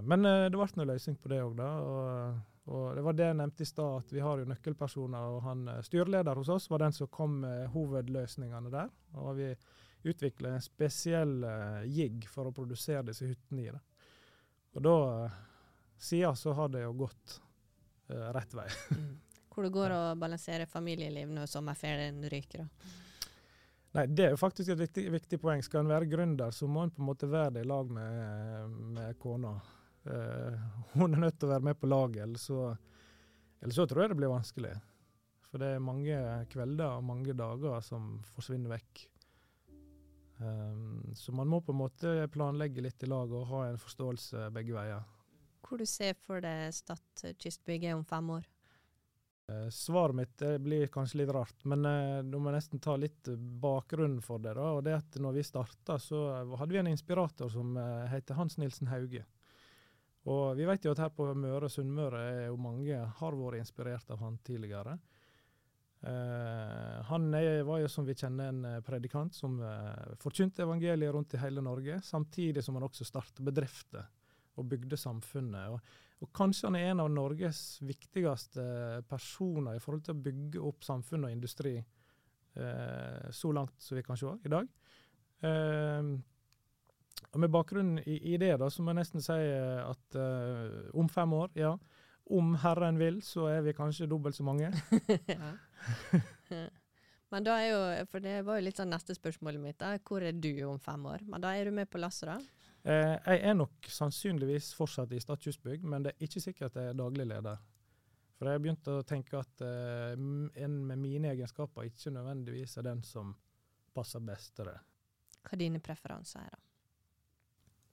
men 0.03 0.27
det 0.27 0.51
ble 0.51 0.67
noe 0.75 0.89
løsning 0.89 1.15
på 1.15 1.31
det 1.31 1.39
òg, 1.45 1.53
da. 1.55 1.69
og 1.79 2.58
og 2.69 2.95
Det 2.95 3.01
var 3.01 3.15
det 3.17 3.25
jeg 3.25 3.37
nevnte 3.39 3.65
i 3.65 3.67
stad, 3.67 4.03
at 4.03 4.11
vi 4.13 4.21
har 4.21 4.37
jo 4.37 4.45
nøkkelpersoner. 4.45 5.29
og 5.33 5.41
han 5.41 5.67
eh, 5.67 5.81
Styreleder 5.81 6.37
hos 6.37 6.51
oss 6.53 6.69
var 6.69 6.83
den 6.83 6.93
som 6.93 7.09
kom 7.09 7.39
med 7.41 7.67
hovedløsningene 7.73 8.69
der. 8.69 8.91
Og 9.17 9.35
vi 9.39 9.49
utviklet 10.03 10.53
en 10.53 10.61
spesiell 10.63 11.43
uh, 11.43 11.81
jigg 11.83 12.23
for 12.31 12.47
å 12.47 12.53
produsere 12.55 13.09
disse 13.09 13.25
hyttene 13.27 13.65
i. 13.65 13.71
det. 13.73 13.81
Og 14.77 14.85
da 14.85 14.93
uh, 15.25 15.39
Siden 15.99 16.37
så 16.39 16.53
har 16.55 16.69
det 16.71 16.85
jo 16.85 16.93
gått 17.01 17.33
uh, 18.13 18.29
rett 18.31 18.53
vei. 18.55 18.69
mm. 18.95 19.09
Hvor 19.49 19.65
det 19.65 19.73
går 19.75 19.91
å 19.91 20.03
balansere 20.15 20.69
familieliv 20.69 21.33
når 21.35 21.49
sommerferien 21.51 22.21
ryker? 22.31 22.63
da? 22.63 22.93
Nei, 23.97 24.05
Det 24.13 24.27
er 24.27 24.31
jo 24.35 24.39
faktisk 24.39 24.71
et 24.71 24.79
viktig, 24.79 25.09
viktig 25.11 25.41
poeng. 25.41 25.65
Skal 25.65 25.81
en 25.83 25.91
være 25.91 26.07
gründer, 26.07 26.53
så 26.55 26.69
må 26.69 26.85
en 26.85 26.93
på 26.93 27.01
en 27.01 27.09
måte 27.09 27.27
være 27.27 27.57
det 27.57 27.65
i 27.65 27.67
lag 27.67 27.89
med, 27.91 28.79
med 28.95 29.19
kona. 29.19 29.57
Eh, 30.09 30.59
hun 30.95 31.13
er 31.13 31.23
nødt 31.25 31.39
til 31.39 31.49
å 31.49 31.53
være 31.53 31.67
med 31.69 31.79
på 31.79 31.89
laget, 31.89 32.23
ellers 32.25 32.47
så, 32.49 32.71
ellers 33.61 33.77
så 33.77 33.85
tror 33.89 34.03
jeg 34.03 34.13
det 34.13 34.19
blir 34.21 34.33
vanskelig. 34.33 34.73
For 35.49 35.61
det 35.61 35.71
er 35.75 35.85
mange 35.85 36.17
kvelder 36.51 36.97
og 36.97 37.07
mange 37.07 37.33
dager 37.37 37.81
som 37.85 38.19
forsvinner 38.35 38.73
vekk. 38.75 39.05
Um, 40.39 41.09
så 41.19 41.33
man 41.35 41.49
må 41.51 41.57
på 41.59 41.73
en 41.73 41.81
måte 41.81 42.11
planlegge 42.31 42.83
litt 42.85 43.03
i 43.03 43.09
lag 43.11 43.31
og 43.35 43.49
ha 43.49 43.65
en 43.67 43.81
forståelse 43.81 44.45
begge 44.55 44.71
veier. 44.77 45.01
Hvor 45.65 45.81
du 45.81 45.85
ser 45.89 46.15
for 46.23 46.39
deg 46.41 46.69
Stad 46.73 47.25
kystbygget 47.41 47.97
om 47.97 48.05
fem 48.07 48.29
år? 48.37 48.47
Eh, 49.49 49.69
svaret 49.69 50.15
mitt 50.15 50.37
det 50.37 50.59
blir 50.61 50.87
kanskje 50.93 51.23
litt 51.23 51.33
rart, 51.33 51.65
men 51.65 51.85
eh, 51.85 52.21
nå 52.25 52.39
må 52.41 52.53
nesten 52.53 52.81
ta 52.81 52.95
litt 52.99 53.27
bakgrunnen 53.61 54.21
for 54.21 54.41
det. 54.41 54.53
da, 54.57 54.69
og 54.77 54.83
det 54.85 54.95
at 54.99 55.19
når 55.21 55.39
vi 55.39 55.45
starta, 55.47 55.97
så 55.99 56.21
hadde 56.59 56.71
vi 56.75 56.81
en 56.83 56.91
inspirator 56.91 57.49
som 57.49 57.77
eh, 57.77 58.05
heter 58.13 58.37
Hans 58.37 58.59
Nilsen 58.61 58.91
Hauge. 58.93 59.25
Og 60.29 60.57
vi 60.57 60.67
vet 60.69 60.85
jo 60.85 60.93
at 60.93 61.01
her 61.01 61.13
på 61.13 61.25
Møre 61.33 61.65
og 61.65 61.73
Sunnmøre 61.73 62.19
er 62.29 62.43
jo 62.49 62.59
mange 62.61 62.97
har 63.19 63.37
vært 63.37 63.63
inspirert 63.63 64.11
av 64.13 64.21
han 64.21 64.37
tidligere. 64.45 64.99
Uh, 65.99 67.01
han 67.09 67.25
er, 67.35 67.63
var 67.67 67.81
jo 67.81 67.89
som 67.91 68.05
vi 68.07 68.15
kjenner 68.15 68.53
en 68.53 68.59
eh, 68.69 68.77
predikant 68.87 69.35
som 69.35 69.57
uh, 69.59 70.13
forkynte 70.21 70.63
evangeliet 70.63 71.11
rundt 71.11 71.33
i 71.35 71.41
hele 71.41 71.59
Norge, 71.65 71.97
samtidig 72.07 72.63
som 72.63 72.77
han 72.77 72.85
også 72.87 73.07
startet 73.07 73.43
bedrifter 73.43 74.05
og 74.55 74.69
bygde 74.71 74.95
samfunnet. 74.99 75.73
Og, 75.73 75.91
og, 76.23 76.31
kanskje 76.35 76.69
han 76.69 76.77
er 76.79 76.93
en 76.93 77.03
av 77.03 77.11
Norges 77.11 77.81
viktigste 77.83 78.63
personer 79.11 79.75
i 79.75 79.83
forhold 79.83 80.05
til 80.07 80.15
å 80.15 80.23
bygge 80.29 80.63
opp 80.71 80.87
samfunn 80.87 81.27
og 81.27 81.35
industri 81.35 81.75
uh, 81.81 83.27
så 83.35 83.51
langt 83.55 83.75
som 83.83 83.99
vi 83.99 84.05
kan 84.07 84.19
se 84.19 84.37
i 84.45 84.55
dag. 84.55 84.75
Eh, 87.29 87.35
og 87.35 87.39
Med 87.45 87.53
bakgrunn 87.53 87.97
i, 88.05 88.19
i, 88.33 88.37
det 88.37 88.57
da, 88.59 88.69
så 88.69 88.83
må 88.83 88.93
jeg 88.93 89.01
nesten 89.03 89.21
si 89.23 89.37
at 89.37 90.17
uh, 90.17 90.89
om 90.97 91.09
fem 91.09 91.33
år, 91.33 91.53
ja, 91.55 91.77
om 92.29 92.53
Herren 92.61 92.99
vil, 92.99 93.21
så 93.25 93.47
er 93.49 93.63
vi 93.65 93.73
kanskje 93.73 94.09
dobbelt 94.09 94.35
så 94.35 94.43
mange. 94.45 94.69
Men 97.29 97.45
da 97.45 97.55
er 97.61 97.67
jo, 97.69 97.81
for 98.09 98.25
det 98.25 98.39
var 98.45 98.57
jo 98.57 98.65
litt 98.65 98.79
sånn 98.79 98.89
neste 98.89 99.13
spørsmålet 99.17 99.61
mitt, 99.61 99.77
da. 99.81 99.93
hvor 100.05 100.23
er 100.25 100.33
du 100.33 100.51
om 100.65 100.79
fem 100.81 101.03
år? 101.11 101.25
Men 101.29 101.43
da 101.43 101.53
er 101.53 101.69
du 101.69 101.75
med 101.77 101.89
på 101.89 102.01
lasset, 102.01 102.31
da? 102.31 102.37
Eh, 102.89 103.15
jeg 103.15 103.41
er 103.51 103.57
nok 103.57 103.89
sannsynligvis 103.91 104.71
fortsatt 104.77 105.13
i 105.13 105.19
Stad 105.21 105.41
kystbygg, 105.43 105.83
men 105.85 106.05
det 106.05 106.15
er 106.15 106.25
ikke 106.25 106.41
sikkert 106.41 106.71
at 106.71 106.81
jeg 106.81 106.93
er 106.93 106.97
daglig 106.97 107.27
leder. 107.29 107.59
For 108.39 108.47
jeg 108.47 108.55
har 108.55 108.63
begynt 108.63 108.89
å 108.89 109.01
tenke 109.03 109.41
at 109.41 109.65
eh, 109.67 110.15
en 110.15 110.79
med 110.87 111.01
mine 111.01 111.33
egenskaper 111.33 111.89
ikke 111.89 112.13
nødvendigvis 112.15 112.77
er 112.79 112.87
den 112.87 113.03
som 113.05 113.35
passer 113.93 114.23
best 114.25 114.55
til 114.57 114.71
det. 114.71 114.77
Hva 115.43 115.53
er 115.53 115.61
dine 115.61 115.81
preferanser 115.83 116.47
er, 116.47 116.55
da? 116.55 116.68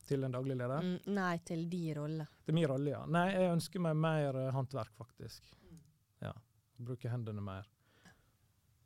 Til 0.06 0.24
en 0.24 0.34
daglig 0.34 0.54
leder? 0.56 0.84
Mm, 0.84 1.14
nei, 1.16 1.38
til 1.46 1.64
de 1.70 1.82
rolle. 1.98 2.26
Til 2.46 2.54
min 2.54 2.66
rolle, 2.70 2.92
ja. 2.92 3.00
Nei, 3.10 3.24
jeg 3.34 3.50
ønsker 3.56 3.82
meg 3.82 3.96
mer 3.98 4.38
uh, 4.38 4.50
håndverk, 4.54 4.94
faktisk. 4.98 5.48
Mm. 5.66 5.80
Ja. 6.22 6.32
Bruke 6.76 7.10
hendene 7.10 7.42
mer. 7.42 7.66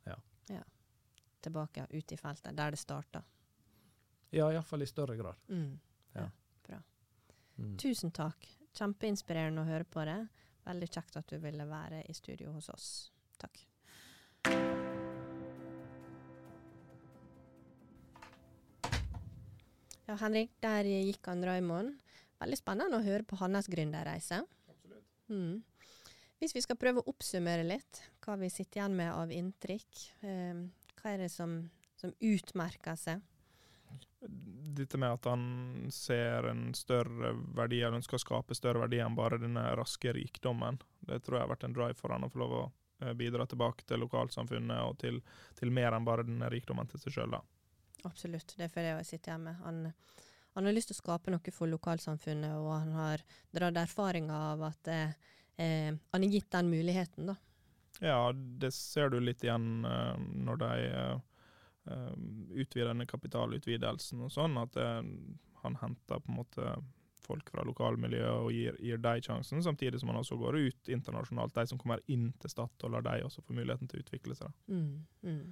Ja. 0.07 0.17
ja. 0.55 0.63
Tilbake 1.41 1.85
ut 1.91 2.11
i 2.11 2.17
feltet, 2.17 2.57
der 2.57 2.73
det 2.73 2.81
starta. 2.81 3.21
Ja, 4.31 4.47
iallfall 4.49 4.81
i 4.81 4.89
større 4.89 5.17
grad. 5.19 5.47
Mm. 5.47 5.79
Ja. 6.13 6.21
ja. 6.21 6.29
Bra. 6.67 6.81
Mm. 7.55 7.77
Tusen 7.77 8.13
takk. 8.15 8.47
Kjempeinspirerende 8.73 9.61
å 9.65 9.69
høre 9.69 9.85
på 9.85 10.05
det. 10.07 10.21
Veldig 10.65 10.89
kjekt 10.93 11.17
at 11.19 11.29
du 11.29 11.41
ville 11.43 11.67
være 11.67 12.05
i 12.07 12.15
studio 12.17 12.55
hos 12.55 12.69
oss. 12.73 12.87
Takk. 13.41 13.65
Ja, 20.11 20.17
Henrik, 20.19 20.49
der 20.59 20.83
gikk 20.83 21.23
han 21.29 21.39
Raymond. 21.47 21.93
Veldig 22.41 22.57
spennende 22.59 22.97
å 22.99 23.03
høre 23.05 23.23
på 23.23 23.37
hans 23.39 23.69
gründerreise. 23.71 24.41
Mm. 25.31 25.61
Hvis 26.41 26.51
vi 26.57 26.63
skal 26.65 26.75
prøve 26.75 26.99
å 26.99 27.13
oppsummere 27.13 27.63
litt 27.63 28.01
hva 28.25 28.35
vi 28.41 28.49
sitter 28.51 28.81
igjen 28.81 28.97
med 28.97 29.07
av 29.13 29.31
inntrykk, 29.31 30.01
eh, 30.27 30.59
hva 30.99 31.13
er 31.13 31.23
det 31.23 31.29
som, 31.31 31.53
som 31.95 32.11
utmerker 32.19 32.99
seg? 32.99 33.23
Dette 34.81 34.99
med 34.99 35.15
at 35.15 35.29
han 35.31 35.47
ser 35.95 36.49
en 36.49 36.73
større 36.75 37.31
verdi, 37.55 37.79
eller 37.79 38.01
ønsker 38.01 38.19
å 38.19 38.25
skape 38.25 38.57
større 38.59 38.83
verdi 38.83 38.99
enn 38.99 39.15
bare 39.15 39.39
denne 39.39 39.63
raske 39.79 40.11
rikdommen. 40.17 40.81
Det 41.07 41.21
tror 41.23 41.39
jeg 41.39 41.45
har 41.45 41.53
vært 41.53 41.65
en 41.69 41.79
drive 41.79 41.95
for 42.03 42.11
han 42.11 42.27
å 42.27 42.33
få 42.35 42.43
lov 42.43 42.57
å 42.57 42.67
eh, 42.99 43.15
bidra 43.15 43.47
tilbake 43.47 43.87
til 43.87 44.03
lokalsamfunnet 44.03 44.83
og 44.89 44.99
til, 45.07 45.23
til 45.55 45.71
mer 45.71 45.95
enn 45.95 46.11
bare 46.11 46.27
denne 46.27 46.51
rikdommen 46.51 46.91
til 46.91 46.99
seg 46.99 47.21
sjøl. 47.21 47.39
Absolutt. 48.07 48.55
Det 48.57 48.67
er 48.67 48.73
for 48.73 48.85
det 48.85 48.95
jeg 48.95 49.09
sitter 49.11 49.35
hjemme. 49.35 49.53
Han, 49.65 49.83
han, 50.55 50.67
har 50.67 50.75
lyst 50.75 50.91
til 50.91 50.97
å 50.97 51.01
skape 51.01 51.33
noe 51.33 51.53
for 51.55 51.71
lokalsamfunnet, 51.71 52.57
og 52.59 52.71
han 52.73 52.91
har 52.97 53.23
dratt 53.53 53.79
erfaringer 53.83 54.35
av 54.53 54.65
at 54.71 54.91
eh, 54.91 55.17
eh, 55.61 55.91
han 56.13 56.25
er 56.25 56.35
gitt 56.37 56.51
den 56.53 56.71
muligheten, 56.73 57.33
da. 57.33 57.37
Ja, 58.01 58.31
det 58.33 58.71
ser 58.73 59.11
du 59.13 59.19
litt 59.21 59.43
igjen 59.45 59.85
uh, 59.85 60.15
når 60.17 60.57
de 60.57 60.69
uh, 60.95 62.15
utvider 62.55 62.87
denne 62.89 63.05
kapitalutvidelsen 63.05 64.23
og 64.25 64.31
sånn, 64.33 64.57
at 64.57 64.77
uh, 64.79 65.03
han 65.61 65.77
henter 65.83 66.23
på 66.23 66.31
en 66.31 66.39
måte 66.39 66.73
folk 67.21 67.51
fra 67.53 67.65
lokalmiljøet 67.67 68.45
og 68.45 68.51
gir, 68.55 68.77
gir 68.81 69.01
dem 69.01 69.21
sjansen, 69.21 69.61
samtidig 69.63 70.01
som 70.01 70.09
han 70.09 70.21
også 70.23 70.37
går 70.41 70.57
ut 70.57 70.89
internasjonalt, 70.89 71.53
de 71.55 71.67
som 71.69 71.81
kommer 71.81 72.01
inn 72.11 72.31
til 72.41 72.53
Statoil, 72.53 72.95
lar 72.95 73.05
de 73.05 73.21
også 73.27 73.43
få 73.45 73.53
muligheten 73.53 73.91
til 73.91 74.01
å 74.01 74.05
utvikle 74.05 74.37
seg. 74.39 74.55
Mm, 74.71 75.03
mm. 75.27 75.43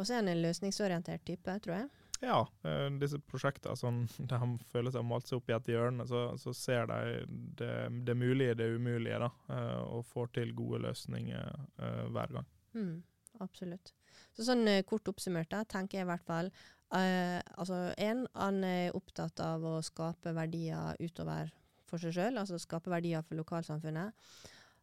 Og 0.00 0.06
så 0.06 0.16
er 0.16 0.22
han 0.22 0.32
en 0.32 0.40
løsningsorientert 0.40 1.26
type, 1.28 1.56
tror 1.64 1.76
jeg. 1.76 1.88
Ja, 2.20 2.40
uh, 2.44 2.88
disse 3.00 3.20
prosjektene 3.30 4.06
der 4.30 4.42
han 4.42 4.56
føler 4.72 4.92
seg 4.94 5.06
malt 5.08 5.28
seg 5.28 5.40
opp 5.40 5.52
i 5.52 5.56
et 5.56 5.70
hjørne, 5.72 6.06
så, 6.08 6.24
så 6.40 6.54
ser 6.56 6.90
de 6.90 7.22
det, 7.60 7.72
det, 8.08 8.16
mulige, 8.16 8.56
det 8.60 8.70
umulige, 8.74 9.20
da, 9.22 9.30
uh, 9.52 9.80
og 9.98 10.04
får 10.08 10.34
til 10.36 10.52
gode 10.56 10.82
løsninger 10.86 11.54
uh, 11.80 12.04
hver 12.12 12.36
gang. 12.36 12.50
Mm, 12.76 12.98
absolutt. 13.44 13.94
Så 14.36 14.46
sånn 14.46 14.68
kort 14.88 15.08
oppsummert, 15.10 15.50
da, 15.52 15.64
tenker 15.68 16.00
jeg 16.00 16.08
i 16.08 16.12
hvert 16.12 16.28
fall 16.28 16.52
altså 16.90 17.76
en, 18.02 18.24
han 18.34 18.64
er 18.66 18.96
opptatt 18.98 19.38
av 19.44 19.62
å 19.62 19.76
skape 19.86 20.32
verdier 20.34 20.96
utover 20.98 21.52
for 21.86 22.02
seg 22.02 22.16
sjøl, 22.16 22.40
altså 22.40 22.58
skape 22.58 22.90
verdier 22.90 23.22
for 23.22 23.38
lokalsamfunnet. 23.38 24.10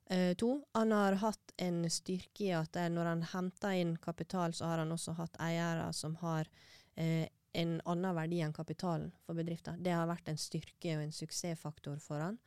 Uh, 0.08 0.34
to, 0.40 0.54
han 0.78 0.94
har 0.96 1.18
hatt 1.20 1.54
en 1.60 1.82
styrke 1.92 2.46
i 2.46 2.54
at 2.56 2.78
når 2.94 3.10
han 3.12 3.26
henter 3.34 3.76
inn 3.76 3.98
kapital, 4.00 4.54
så 4.56 4.70
har 4.72 4.84
han 4.84 4.94
også 4.96 5.18
hatt 5.18 5.36
eiere 5.44 5.90
som 5.94 6.16
har 6.22 6.48
uh, 6.48 7.26
en 7.58 7.82
annen 7.86 8.16
verdi 8.16 8.42
enn 8.46 8.54
kapitalen 8.54 9.12
for 9.26 9.38
bedrifter. 9.38 9.78
Det 9.80 9.94
har 9.94 10.08
vært 10.10 10.30
en 10.30 10.40
styrke 10.40 10.98
og 10.98 11.04
en 11.04 11.16
suksessfaktor 11.16 12.00
for 12.04 12.22
han, 12.22 12.38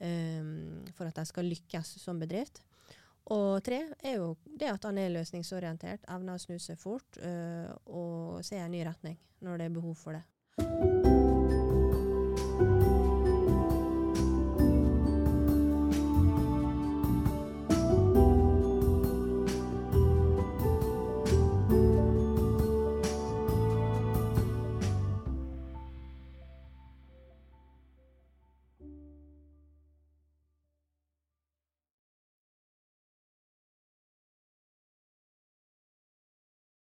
um, 0.00 0.82
for 0.96 1.08
at 1.08 1.20
de 1.20 1.26
skal 1.28 1.48
lykkes 1.48 1.96
som 2.02 2.20
bedrift. 2.22 2.62
Og 3.34 3.58
tre 3.66 3.80
er 4.06 4.20
jo 4.20 4.34
det 4.46 4.70
at 4.70 4.86
han 4.86 4.98
er 5.02 5.14
løsningsorientert, 5.14 6.06
evner 6.14 6.38
å 6.38 6.42
snu 6.42 6.58
seg 6.62 6.78
fort 6.78 7.20
uh, 7.22 7.70
og 7.86 8.42
se 8.46 8.58
en 8.60 8.74
ny 8.74 8.84
retning 8.86 9.18
når 9.42 9.62
det 9.62 9.70
er 9.70 9.78
behov 9.80 9.98
for 9.98 10.18
det. 10.18 11.25